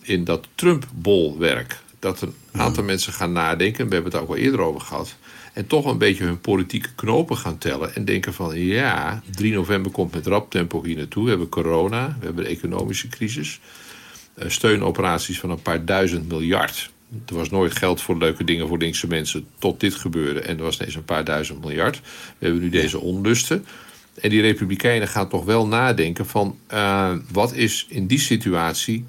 in 0.08 0.24
dat 0.24 0.48
Trump-bolwerk. 0.56 1.80
Dat 2.00 2.22
een 2.22 2.34
aantal 2.52 2.84
mensen 2.84 3.14
gaan 3.14 3.32
nadenken, 3.32 3.88
we 3.88 3.94
hebben 3.94 4.12
het 4.12 4.22
ook 4.22 4.30
al 4.30 4.36
eerder 4.36 4.60
over 4.60 4.82
gehad. 4.82 5.16
En 5.54 5.68
toch 5.68 5.86
een 5.86 5.98
beetje 5.98 6.24
hun 6.24 6.42
politieke 6.42 6.90
knopen 6.96 7.38
gaan 7.38 7.58
tellen. 7.58 7.96
En 7.96 8.06
denken 8.06 8.34
van 8.34 8.60
ja, 8.60 9.22
3 9.32 9.54
november 9.54 9.92
komt 9.92 10.14
met 10.14 10.28
rap 10.28 10.52
tempo 10.52 10.84
hier 10.84 10.98
naartoe. 10.98 11.24
We 11.24 11.30
hebben 11.30 11.50
corona, 11.50 12.16
we 12.20 12.26
hebben 12.26 12.44
de 12.44 12.50
economische 12.50 13.08
crisis. 13.08 13.60
Uh, 14.36 14.50
steunoperaties 14.50 15.40
van 15.40 15.50
een 15.50 15.62
paar 15.62 15.86
duizend 15.86 16.28
miljard. 16.28 16.92
Er 17.28 17.36
was 17.36 17.50
nooit 17.50 17.78
geld 17.78 18.02
voor 18.02 18.18
leuke 18.18 18.44
dingen 18.44 18.68
voor 18.68 18.78
linkse 18.78 19.08
mensen 19.08 19.48
tot 19.60 19.80
dit 19.80 19.96
gebeurde. 19.96 20.40
En 20.40 20.58
er 20.58 20.64
was 20.64 20.80
ineens 20.80 20.96
een 20.96 21.06
paar 21.06 21.24
duizend 21.24 21.60
miljard. 21.60 22.02
We 22.38 22.46
hebben 22.46 22.62
nu 22.62 22.70
deze 22.70 23.00
onlusten. 23.00 23.66
En 24.22 24.30
die 24.30 24.42
republikeinen 24.42 25.08
gaan 25.08 25.30
toch 25.30 25.46
wel 25.46 25.68
nadenken 25.68 26.26
van... 26.26 26.58
Uh, 26.74 27.12
wat 27.32 27.54
is 27.54 27.86
in 27.90 28.08
die 28.08 28.20
situatie 28.20 29.06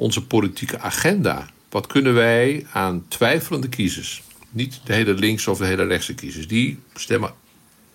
onze 0.00 0.26
politieke 0.26 0.78
agenda? 0.78 1.46
Wat 1.70 1.86
kunnen 1.86 2.14
wij 2.14 2.66
aan 2.72 3.04
twijfelende 3.08 3.68
kiezers 3.68 4.22
niet 4.50 4.80
de 4.84 4.92
hele 4.92 5.14
linkse 5.14 5.50
of 5.50 5.58
de 5.58 5.64
hele 5.64 5.84
rechtse 5.84 6.14
kiezers. 6.14 6.48
Die 6.48 6.78
stemmen 6.94 7.30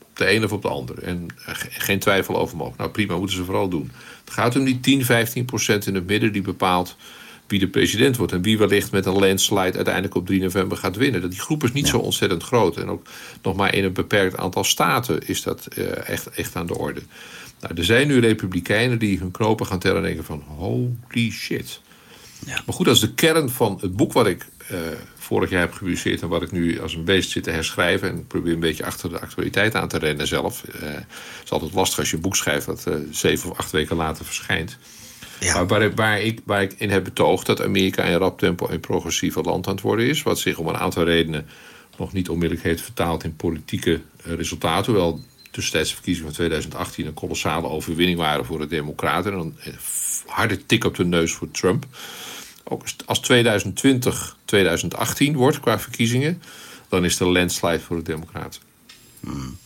op 0.02 0.18
de 0.18 0.26
ene 0.26 0.46
of 0.46 0.52
op 0.52 0.62
de 0.62 0.68
andere. 0.68 1.02
En 1.02 1.28
geen 1.70 2.00
twijfel 2.00 2.38
over 2.38 2.56
mogelijk. 2.56 2.80
Nou 2.80 2.92
prima, 2.92 3.18
moeten 3.18 3.36
ze 3.36 3.44
vooral 3.44 3.70
doen. 3.70 3.92
Het 4.26 4.34
gaat 4.34 4.56
om 4.56 4.66
die 4.66 4.80
10, 4.80 5.06
15 5.06 5.46
procent 5.46 5.88
in 5.88 5.96
het 5.96 6.08
midden 6.08 6.34
die 6.34 6.42
bepaalt 6.42 6.96
wie 7.48 7.60
de 7.60 7.68
president 7.68 8.18
wordt. 8.18 8.32
En 8.32 8.42
wie 8.42 8.58
wellicht 8.58 8.92
met 8.92 9.06
een 9.06 9.20
landslide 9.20 9.76
uiteindelijk 9.76 10.16
op 10.16 10.26
3 10.26 10.42
november 10.42 10.78
gaat 10.78 10.96
winnen. 10.96 11.30
Die 11.30 11.40
groep 11.40 11.64
is 11.64 11.72
niet 11.72 11.88
zo 11.88 11.98
ontzettend 11.98 12.44
groot. 12.44 12.78
En 12.78 12.90
ook 12.90 13.08
nog 13.42 13.56
maar 13.56 13.76
in 13.76 13.84
een 13.84 13.94
beperkt 13.94 14.38
aantal 14.38 14.64
staten 14.64 15.28
is 15.28 15.42
dat 15.42 15.68
uh, 15.78 16.10
echt, 16.10 16.30
echt 16.30 16.56
aan 16.56 16.68
de 16.68 16.78
orde. 16.78 17.02
Nou, 17.62 17.76
er 17.76 17.86
zijn 17.86 18.08
nu 18.08 18.20
republikeinen 18.20 19.00
die 19.00 19.20
hun 19.20 19.32
knopen 19.32 19.66
gaan 19.66 19.80
tellen 19.80 19.98
en 19.98 20.04
denken 20.04 20.24
van 20.24 20.44
holy 20.48 21.32
shit. 21.32 21.82
Ja. 22.46 22.62
Maar 22.66 22.76
goed, 22.76 22.86
dat 22.86 22.96
is 22.96 23.02
de 23.02 23.14
kern 23.14 23.50
van 23.50 23.78
het 23.82 23.96
boek 23.96 24.14
wat 24.14 24.28
ik 24.28 24.48
uh, 24.72 24.78
vorig 25.16 25.50
jaar 25.50 25.62
heb 25.62 25.72
gepubliceerd 25.72 26.22
en 26.22 26.28
wat 26.28 26.42
ik 26.42 26.52
nu 26.52 26.82
als 26.82 26.94
een 26.94 27.04
beest 27.04 27.30
zit 27.30 27.44
te 27.44 27.52
herschrijven. 27.52 28.10
En 28.10 28.18
ik 28.18 28.28
probeer 28.28 28.54
een 28.54 28.60
beetje 28.60 28.86
achter 28.86 29.10
de 29.10 29.20
actualiteit 29.20 29.76
aan 29.76 29.88
te 29.88 29.98
rennen 29.98 30.28
zelf. 30.28 30.64
Uh, 30.68 30.82
het 30.82 31.06
is 31.44 31.52
altijd 31.52 31.74
lastig 31.74 32.00
als 32.00 32.10
je 32.10 32.16
een 32.16 32.22
boek 32.22 32.36
schrijft 32.36 32.66
dat 32.66 32.86
uh, 32.88 32.96
zeven 33.12 33.50
of 33.50 33.58
acht 33.58 33.72
weken 33.72 33.96
later 33.96 34.26
verschijnt. 34.26 34.78
Ja. 35.40 35.54
Maar 35.54 35.68
waar, 35.68 35.96
waar, 35.96 36.22
ik, 36.22 36.40
waar 36.46 36.62
ik 36.62 36.74
in 36.78 36.90
heb 36.90 37.04
betoogd 37.04 37.46
dat 37.46 37.62
Amerika 37.62 38.04
in 38.04 38.18
rap 38.18 38.40
tempo 38.40 38.70
een 38.70 38.80
progressieve 38.80 39.42
land 39.42 39.68
aan 39.68 39.74
het 39.74 39.84
worden 39.84 40.08
is. 40.08 40.24
Wat 40.24 40.40
zich 40.40 40.58
om 40.58 40.68
een 40.68 40.78
aantal 40.78 41.04
redenen 41.04 41.48
nog 41.98 42.14
niet 42.14 42.30
onmiddellijk 42.30 42.68
heeft 42.68 42.82
vertaald 42.82 43.24
in 43.24 43.36
politieke 43.36 44.02
resultaten. 44.24 44.94
Hoewel 44.94 45.22
tussentijdse 45.56 45.94
verkiezingen 45.94 46.28
van 46.28 46.38
2018 46.38 47.06
een 47.06 47.14
kolossale 47.14 47.68
overwinning 47.68 48.18
waren 48.18 48.46
voor 48.46 48.60
de 48.60 48.68
Democraten. 48.68 49.34
En 49.34 49.40
een 49.40 49.56
harde 50.26 50.66
tik 50.66 50.84
op 50.84 50.96
de 50.96 51.06
neus 51.06 51.32
voor 51.32 51.52
Trump. 51.52 51.86
Ook 52.64 52.84
als 53.06 53.20
2020 53.20 54.38
2018 54.46 55.36
wordt 55.36 55.60
qua 55.60 55.80
verkiezingen, 55.80 56.42
dan 56.90 57.06
is 57.06 57.20
een 57.20 57.32
landslide 57.32 57.80
voor 57.80 57.98
de 57.98 58.04
Democraten. 58.04 58.62
Hmm. 59.20 59.58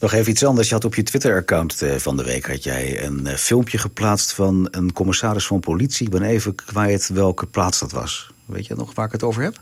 Nog 0.00 0.12
even 0.12 0.30
iets 0.30 0.44
anders. 0.44 0.68
Je 0.68 0.74
had 0.74 0.84
op 0.84 0.94
je 0.94 1.02
Twitter-account 1.02 1.82
eh, 1.82 1.96
van 1.96 2.16
de 2.16 2.24
week 2.24 2.46
had 2.46 2.64
jij 2.64 3.04
een 3.04 3.26
eh, 3.26 3.36
filmpje 3.36 3.78
geplaatst 3.78 4.32
van 4.32 4.68
een 4.70 4.92
commissaris 4.92 5.46
van 5.46 5.60
politie. 5.60 6.06
Ik 6.06 6.12
ben 6.12 6.22
even 6.22 6.54
kwijt 6.54 7.08
welke 7.08 7.46
plaats 7.46 7.78
dat 7.78 7.92
was. 7.92 8.30
Weet 8.44 8.66
je 8.66 8.74
nog 8.74 8.94
waar 8.94 9.06
ik 9.06 9.12
het 9.12 9.22
over 9.22 9.42
heb? 9.42 9.60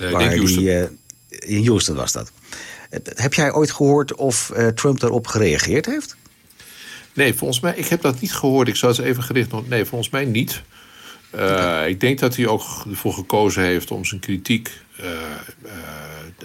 Uh, 0.00 0.10
waar 0.10 0.36
Houston. 0.36 0.64
Die, 0.64 0.88
in 1.28 1.66
Houston 1.66 1.94
was 1.94 2.12
dat. 2.12 2.32
Heb 3.14 3.34
jij 3.34 3.52
ooit 3.52 3.70
gehoord 3.70 4.14
of 4.14 4.52
Trump 4.74 5.00
daarop 5.00 5.26
gereageerd 5.26 5.86
heeft? 5.86 6.16
Nee, 7.12 7.34
volgens 7.34 7.60
mij, 7.60 7.74
ik 7.76 7.86
heb 7.86 8.00
dat 8.00 8.20
niet 8.20 8.32
gehoord. 8.32 8.68
Ik 8.68 8.76
zou 8.76 8.92
het 8.92 9.04
even 9.04 9.22
gericht 9.22 9.50
nog. 9.50 9.68
Nee, 9.68 9.84
volgens 9.84 10.10
mij 10.10 10.24
niet. 10.24 10.62
Uh, 11.34 11.88
ik 11.88 12.00
denk 12.00 12.18
dat 12.18 12.36
hij 12.36 12.46
ook 12.46 12.62
ervoor 12.90 13.12
gekozen 13.12 13.62
heeft 13.62 13.90
om 13.90 14.04
zijn 14.04 14.20
kritiek 14.20 14.70
uh, 15.00 15.06
uh, 15.64 15.72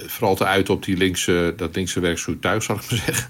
vooral 0.05 0.35
te 0.35 0.45
uiten 0.45 0.73
op 0.73 0.85
die 0.85 0.97
linkse, 0.97 1.53
dat 1.57 1.75
linkse 1.75 1.99
werkzoek 1.99 2.37
zal 2.41 2.55
ik 2.55 2.67
maar 2.67 3.01
zeggen. 3.05 3.29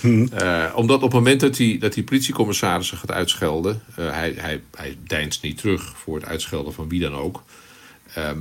Hmm. 0.00 0.28
omdat 0.74 0.96
op 0.96 1.02
het 1.02 1.12
moment 1.12 1.40
dat 1.40 1.58
hij, 1.58 1.76
dat 1.80 1.92
die 1.92 2.04
politiecommissarissen 2.04 2.98
gaat 2.98 3.10
uitschelden, 3.10 3.82
hij, 3.94 4.34
hij, 4.36 4.62
hij 4.74 4.96
deinst 5.06 5.42
niet 5.42 5.58
terug 5.58 5.92
voor 5.96 6.16
het 6.16 6.26
uitschelden 6.26 6.72
van 6.72 6.88
wie 6.88 7.00
dan 7.00 7.14
ook. 7.14 7.42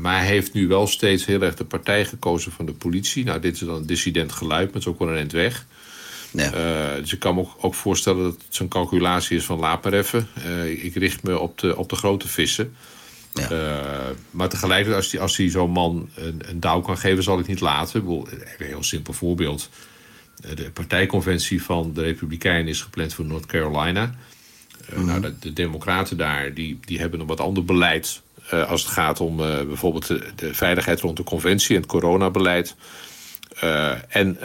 Maar 0.02 0.18
hij 0.18 0.28
heeft 0.28 0.54
nu 0.54 0.68
wel 0.68 0.88
steeds 0.88 1.26
heel 1.26 1.42
erg 1.42 1.56
de 1.56 1.66
partij 1.66 2.06
gekozen 2.06 2.52
van 2.52 2.66
de 2.66 2.74
politie. 2.74 3.24
Nou, 3.24 3.40
dit 3.40 3.54
is 3.54 3.60
dan 3.60 3.76
een 3.76 3.86
dissident 3.86 4.32
geluid, 4.32 4.66
maar 4.66 4.74
het 4.74 4.84
is 4.84 4.88
ook 4.88 5.00
wel 5.00 5.10
een 5.10 5.16
eind 5.16 5.32
weg. 5.32 5.66
Ja. 6.32 6.54
Uh, 6.54 6.96
dus 6.96 7.14
ik 7.14 7.20
kan 7.20 7.36
me 7.36 7.42
ook, 7.42 7.58
ook, 7.60 7.76
voorstellen 7.76 8.24
dat 8.24 8.34
het 8.34 8.56
zo'n 8.56 8.68
calculatie 8.68 9.38
is 9.38 9.46
van 9.46 9.60
laat 9.60 9.84
maar 9.84 9.94
even. 9.94 10.28
Uh, 10.46 10.84
ik 10.84 10.96
richt 10.96 11.24
me 11.24 11.40
op 11.40 11.58
de, 11.58 11.78
op 11.78 11.90
de 11.90 11.96
grote 11.96 12.28
vissen. 12.28 12.76
Ja. 13.34 13.52
Uh, 13.52 14.10
maar 14.32 14.50
tegelijkertijd, 14.50 14.98
als 14.98 15.12
hij 15.12 15.22
als 15.22 15.36
die 15.36 15.50
zo'n 15.50 15.72
man 15.72 16.10
een, 16.16 16.42
een 16.46 16.60
douw 16.60 16.82
kan 16.82 16.98
geven, 16.98 17.24
zal 17.24 17.40
ik 17.40 17.48
niet 17.48 17.60
laten. 17.60 18.06
een 18.06 18.26
heel 18.58 18.84
simpel 18.84 19.14
voorbeeld. 19.14 19.70
De 20.56 20.72
partijconventie 20.72 21.64
van 21.64 21.94
de 21.94 22.02
Republikeinen 22.02 22.68
is 22.68 22.82
gepland 22.82 23.14
voor 23.14 23.26
North 23.26 23.46
Carolina. 23.46 24.16
Mm 24.96 25.06
nou, 25.06 25.22
de, 25.22 25.40
de, 25.40 25.54
Democraten 25.54 26.18
daar 26.18 26.54
die, 26.54 26.80
die 26.86 27.00
hebben 27.00 27.20
een 27.20 27.28
wat 27.28 27.40
ander 27.40 27.66
beleid. 27.66 28.22
Als 28.68 28.82
het 28.82 28.92
gaat 28.92 29.20
om 29.20 29.38
bijvoorbeeld 29.38 30.08
de, 30.08 30.54
veiligheid 30.54 31.00
rond 31.00 31.18
de 31.18 31.24
conventie 31.24 31.76
en 31.76 31.82
het 31.82 31.90
coronabeleid. 31.92 32.76
Uh, 33.64 34.16
en 34.16 34.38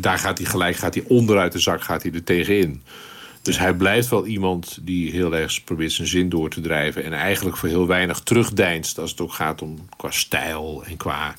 daar 0.00 0.18
gaat 0.18 0.38
hij 0.38 0.46
gelijk 0.46 0.76
gaat 0.76 0.94
hij 0.94 1.04
onderuit 1.06 1.52
de 1.52 1.58
zak 1.58 1.82
gaat 1.82 2.02
hij 2.02 2.12
er 2.12 2.24
tegenin. 2.24 2.82
Dus 3.44 3.58
hij 3.58 3.74
blijft 3.74 4.08
wel 4.08 4.26
iemand 4.26 4.78
die 4.82 5.10
heel 5.10 5.34
erg 5.34 5.64
probeert 5.64 5.92
zijn 5.92 6.08
zin 6.08 6.28
door 6.28 6.50
te 6.50 6.60
drijven. 6.60 7.04
En 7.04 7.12
eigenlijk 7.12 7.56
voor 7.56 7.68
heel 7.68 7.86
weinig 7.86 8.20
terugdeinst 8.20 8.98
als 8.98 9.10
het 9.10 9.20
ook 9.20 9.32
gaat 9.32 9.62
om 9.62 9.88
qua 9.96 10.10
stijl 10.10 10.84
en 10.84 10.96
qua 10.96 11.34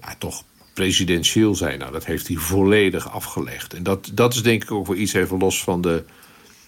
ja, 0.00 0.14
toch 0.18 0.42
presidentieel 0.74 1.54
zijn. 1.54 1.78
Nou, 1.78 1.92
dat 1.92 2.04
heeft 2.04 2.28
hij 2.28 2.36
volledig 2.36 3.10
afgelegd. 3.10 3.74
En 3.74 3.82
dat, 3.82 4.10
dat 4.14 4.34
is 4.34 4.42
denk 4.42 4.62
ik 4.62 4.70
ook 4.70 4.86
wel 4.86 4.96
iets 4.96 5.12
even 5.12 5.38
los 5.38 5.62
van 5.62 5.80
de 5.80 6.04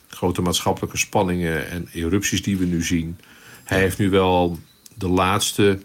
grote 0.09 0.43
maatschappelijke 0.43 0.97
spanningen 0.97 1.71
en 1.71 1.89
erupties 1.93 2.43
die 2.43 2.57
we 2.57 2.65
nu 2.65 2.83
zien. 2.83 3.19
Hij 3.65 3.81
heeft 3.81 3.99
nu 3.99 4.11
wel 4.11 4.59
de 4.95 5.09
laatste 5.09 5.79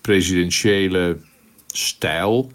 presidentiële 0.00 1.18
stijl 1.66 2.52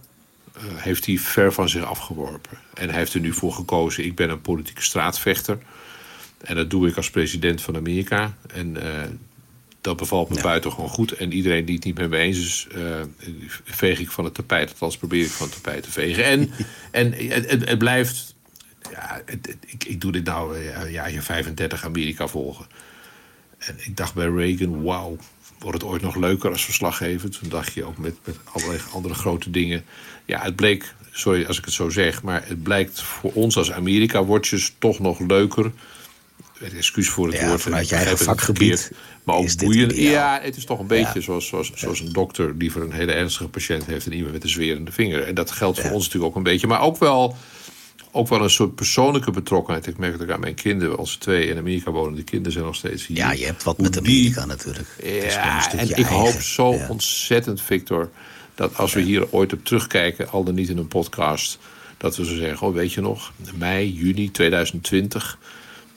uh, 0.58 0.64
heeft 0.76 1.06
hij 1.06 1.18
ver 1.18 1.54
van 1.54 1.70
zich 1.70 1.84
afgeworpen. 1.84 2.58
En 2.74 2.90
hij 2.90 2.98
heeft 2.98 3.14
er 3.14 3.20
nu 3.20 3.34
voor 3.34 3.54
gekozen: 3.54 4.06
ik 4.06 4.16
ben 4.16 4.30
een 4.30 4.42
politieke 4.42 4.82
straatvechter. 4.82 5.58
En 6.42 6.56
dat 6.56 6.70
doe 6.70 6.88
ik 6.88 6.98
als 6.98 7.10
president 7.10 7.62
van 7.62 7.76
Amerika. 7.76 8.38
En 8.54 8.76
uh, 8.76 8.84
dat 9.82 9.98
bevalt 9.98 10.30
me 10.30 10.36
ja. 10.36 10.42
buitengewoon 10.42 10.90
goed. 10.90 11.12
En 11.12 11.34
iedereen 11.34 11.66
die 11.66 11.76
het 11.76 11.84
niet 11.84 11.98
met 11.98 12.10
me 12.10 12.18
eens 12.18 12.38
is, 12.38 12.68
uh, 12.76 13.02
veeg 13.64 14.00
ik 14.00 14.12
van 14.12 14.26
het 14.26 14.34
tapijt. 14.34 14.70
Althans, 14.70 14.98
probeer 14.98 15.24
ik 15.26 15.32
van 15.32 15.48
het 15.48 15.56
tapijt 15.56 15.84
te 15.84 15.92
vegen. 15.92 16.24
En, 16.24 16.52
en 16.92 17.14
het, 17.14 17.50
het, 17.50 17.70
het 17.70 17.78
blijft. 17.78 18.36
Ja, 18.92 19.22
het, 19.26 19.58
ik, 19.66 19.84
ik 19.84 20.02
doe 20.02 20.12
dit 20.12 20.26
nou 20.26 20.60
ja, 20.90 21.08
je 21.08 21.22
35 21.22 21.86
Amerika 21.86 22.28
volgen. 22.28 22.66
En 23.62 23.76
ik 23.78 23.98
dacht 23.98 24.14
bij 24.14 24.28
Reagan, 24.28 24.84
wauw, 24.84 25.18
wordt 25.60 25.82
het 25.82 25.92
ooit 25.92 26.02
nog 26.02 26.16
leuker 26.16 26.52
als 26.52 26.66
verslaggever? 26.66 27.30
Toen 27.30 27.50
dacht 27.50 27.74
je 27.74 27.84
ook 27.84 27.98
met, 27.98 28.16
met 28.24 28.38
allerlei 28.44 28.80
andere 28.94 29.14
grote 29.14 29.52
dingen. 29.52 29.84
Ja, 30.26 30.42
het 30.42 30.56
bleek, 30.56 30.94
sorry 31.12 31.46
als 31.46 31.58
ik 31.58 31.66
het 31.66 31.74
zo 31.74 31.90
zeg, 31.90 32.24
maar 32.24 32.48
het 32.48 32.64
blijkt 32.64 33.02
voor 33.02 33.32
ons 33.34 33.58
als 33.58 33.72
Amerika-watchers 33.72 34.76
toch 34.78 35.00
nog 35.00 35.20
leuker. 35.20 35.72
Excuus 36.78 37.10
voor 37.10 37.28
het 37.28 37.38
ja, 37.38 37.48
woord. 37.48 37.62
Vanuit 37.62 37.90
je 37.90 37.96
eigen 37.96 38.18
vakgebied. 38.18 38.92
Maar 39.24 39.36
ook 39.36 39.58
boeiend. 39.58 39.96
Ja, 39.96 40.40
het 40.42 40.58
is 40.58 40.66
toch 40.66 40.80
een 40.80 40.88
beetje 40.88 41.20
ja. 41.20 41.26
zoals, 41.26 41.48
zoals, 41.48 41.72
zoals 41.76 42.00
een 42.00 42.12
dokter 42.12 42.58
die 42.58 42.72
voor 42.72 42.82
een 42.82 42.92
hele 42.92 43.12
ernstige 43.12 43.48
patiënt 43.48 43.86
heeft 43.86 44.06
en 44.06 44.14
iemand 44.14 44.34
met 44.34 44.44
een 44.44 44.50
zwerende 44.50 44.92
vinger. 44.92 45.24
En 45.24 45.36
dat 45.36 45.52
geldt 45.52 45.80
voor 45.80 45.92
ons 45.92 46.04
natuurlijk 46.06 46.32
ook 46.32 46.38
een 46.38 46.44
beetje. 46.44 46.68
Maar 46.68 46.82
ook 46.82 46.98
wel 46.98 47.38
ook 48.12 48.28
wel 48.28 48.42
een 48.42 48.50
soort 48.50 48.76
persoonlijke 48.76 49.32
betrokkenheid. 49.32 49.88
Ik 49.88 49.98
merk 49.98 50.12
dat 50.12 50.22
ik 50.22 50.34
aan 50.34 50.40
mijn 50.40 50.56
kinderen, 50.56 50.98
als 50.98 51.16
twee 51.16 51.48
in 51.48 51.58
Amerika 51.58 51.92
wonen, 51.92 52.16
de 52.16 52.24
kinderen 52.24 52.52
zijn 52.52 52.66
nog 52.66 52.76
steeds 52.76 53.08
hier. 53.08 53.18
Ja, 53.18 53.32
je 53.32 53.46
hebt 53.46 53.64
wat 53.64 53.78
met 53.78 53.98
Amerika 53.98 54.46
natuurlijk. 54.46 54.88
Ja, 55.04 55.72
en 55.72 55.90
ik 55.90 55.96
eigen. 55.96 56.16
hoop 56.16 56.42
zo 56.42 56.74
ja. 56.74 56.88
ontzettend, 56.90 57.62
Victor, 57.62 58.10
dat 58.56 58.78
als 58.78 58.94
we 58.94 59.02
hier 59.02 59.32
ooit 59.32 59.54
op 59.54 59.66
terugkijken, 59.66 60.30
al 60.30 60.44
dan 60.44 60.56
niet 60.56 60.70
in 60.70 60.78
een 60.78 60.88
podcast, 60.88 61.60
dat 61.98 62.16
we 62.16 62.26
zo 62.26 62.36
zeggen: 62.36 62.68
Oh, 62.68 62.74
weet 62.74 62.94
je 62.94 63.02
nog, 63.02 63.34
mei, 63.56 63.94
juni 63.94 64.32
2020. 64.32 65.38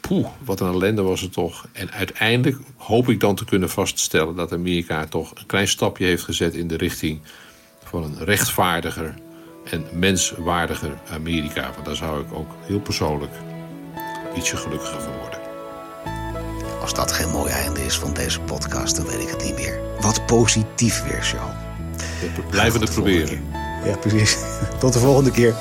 Poeh, 0.01 0.29
wat 0.45 0.61
een 0.61 0.73
ellende 0.73 1.03
was 1.03 1.21
het 1.21 1.33
toch. 1.33 1.67
En 1.73 1.91
uiteindelijk 1.91 2.59
hoop 2.77 3.09
ik 3.09 3.21
dan 3.21 3.35
te 3.35 3.45
kunnen 3.45 3.71
vaststellen 3.71 4.35
dat 4.35 4.53
Amerika 4.53 5.07
toch 5.07 5.31
een 5.35 5.47
klein 5.47 5.69
stapje 5.69 6.05
heeft 6.05 6.23
gezet 6.23 6.55
in 6.55 6.69
de 6.69 6.77
richting 6.77 7.21
van 7.85 8.03
een 8.03 8.25
rechtvaardiger 8.25 9.15
en 9.71 9.87
menswaardiger 9.93 10.93
Amerika. 11.11 11.71
Want 11.75 11.87
daar 11.87 11.97
zou 11.97 12.21
ik 12.21 12.33
ook 12.33 12.51
heel 12.67 12.81
persoonlijk 12.81 13.33
ietsje 14.37 14.57
gelukkiger 14.57 15.01
van 15.01 15.13
worden. 15.21 15.39
Als 16.81 16.95
dat 16.95 17.13
geen 17.13 17.31
mooi 17.31 17.53
einde 17.53 17.85
is 17.85 17.99
van 17.99 18.13
deze 18.13 18.41
podcast, 18.41 18.97
dan 18.97 19.07
weet 19.07 19.21
ik 19.21 19.29
het 19.29 19.45
niet 19.45 19.57
meer. 19.57 19.79
Wat 20.01 20.27
positief 20.27 21.03
weer, 21.03 21.23
Charles. 21.23 21.55
We 22.37 22.43
blijven 22.51 22.81
het 22.81 22.91
proberen. 22.93 23.45
Ja, 23.85 23.97
precies. 23.97 24.39
Tot 24.81 24.93
de 24.93 24.99
volgende 24.99 25.31
keer. 25.31 25.55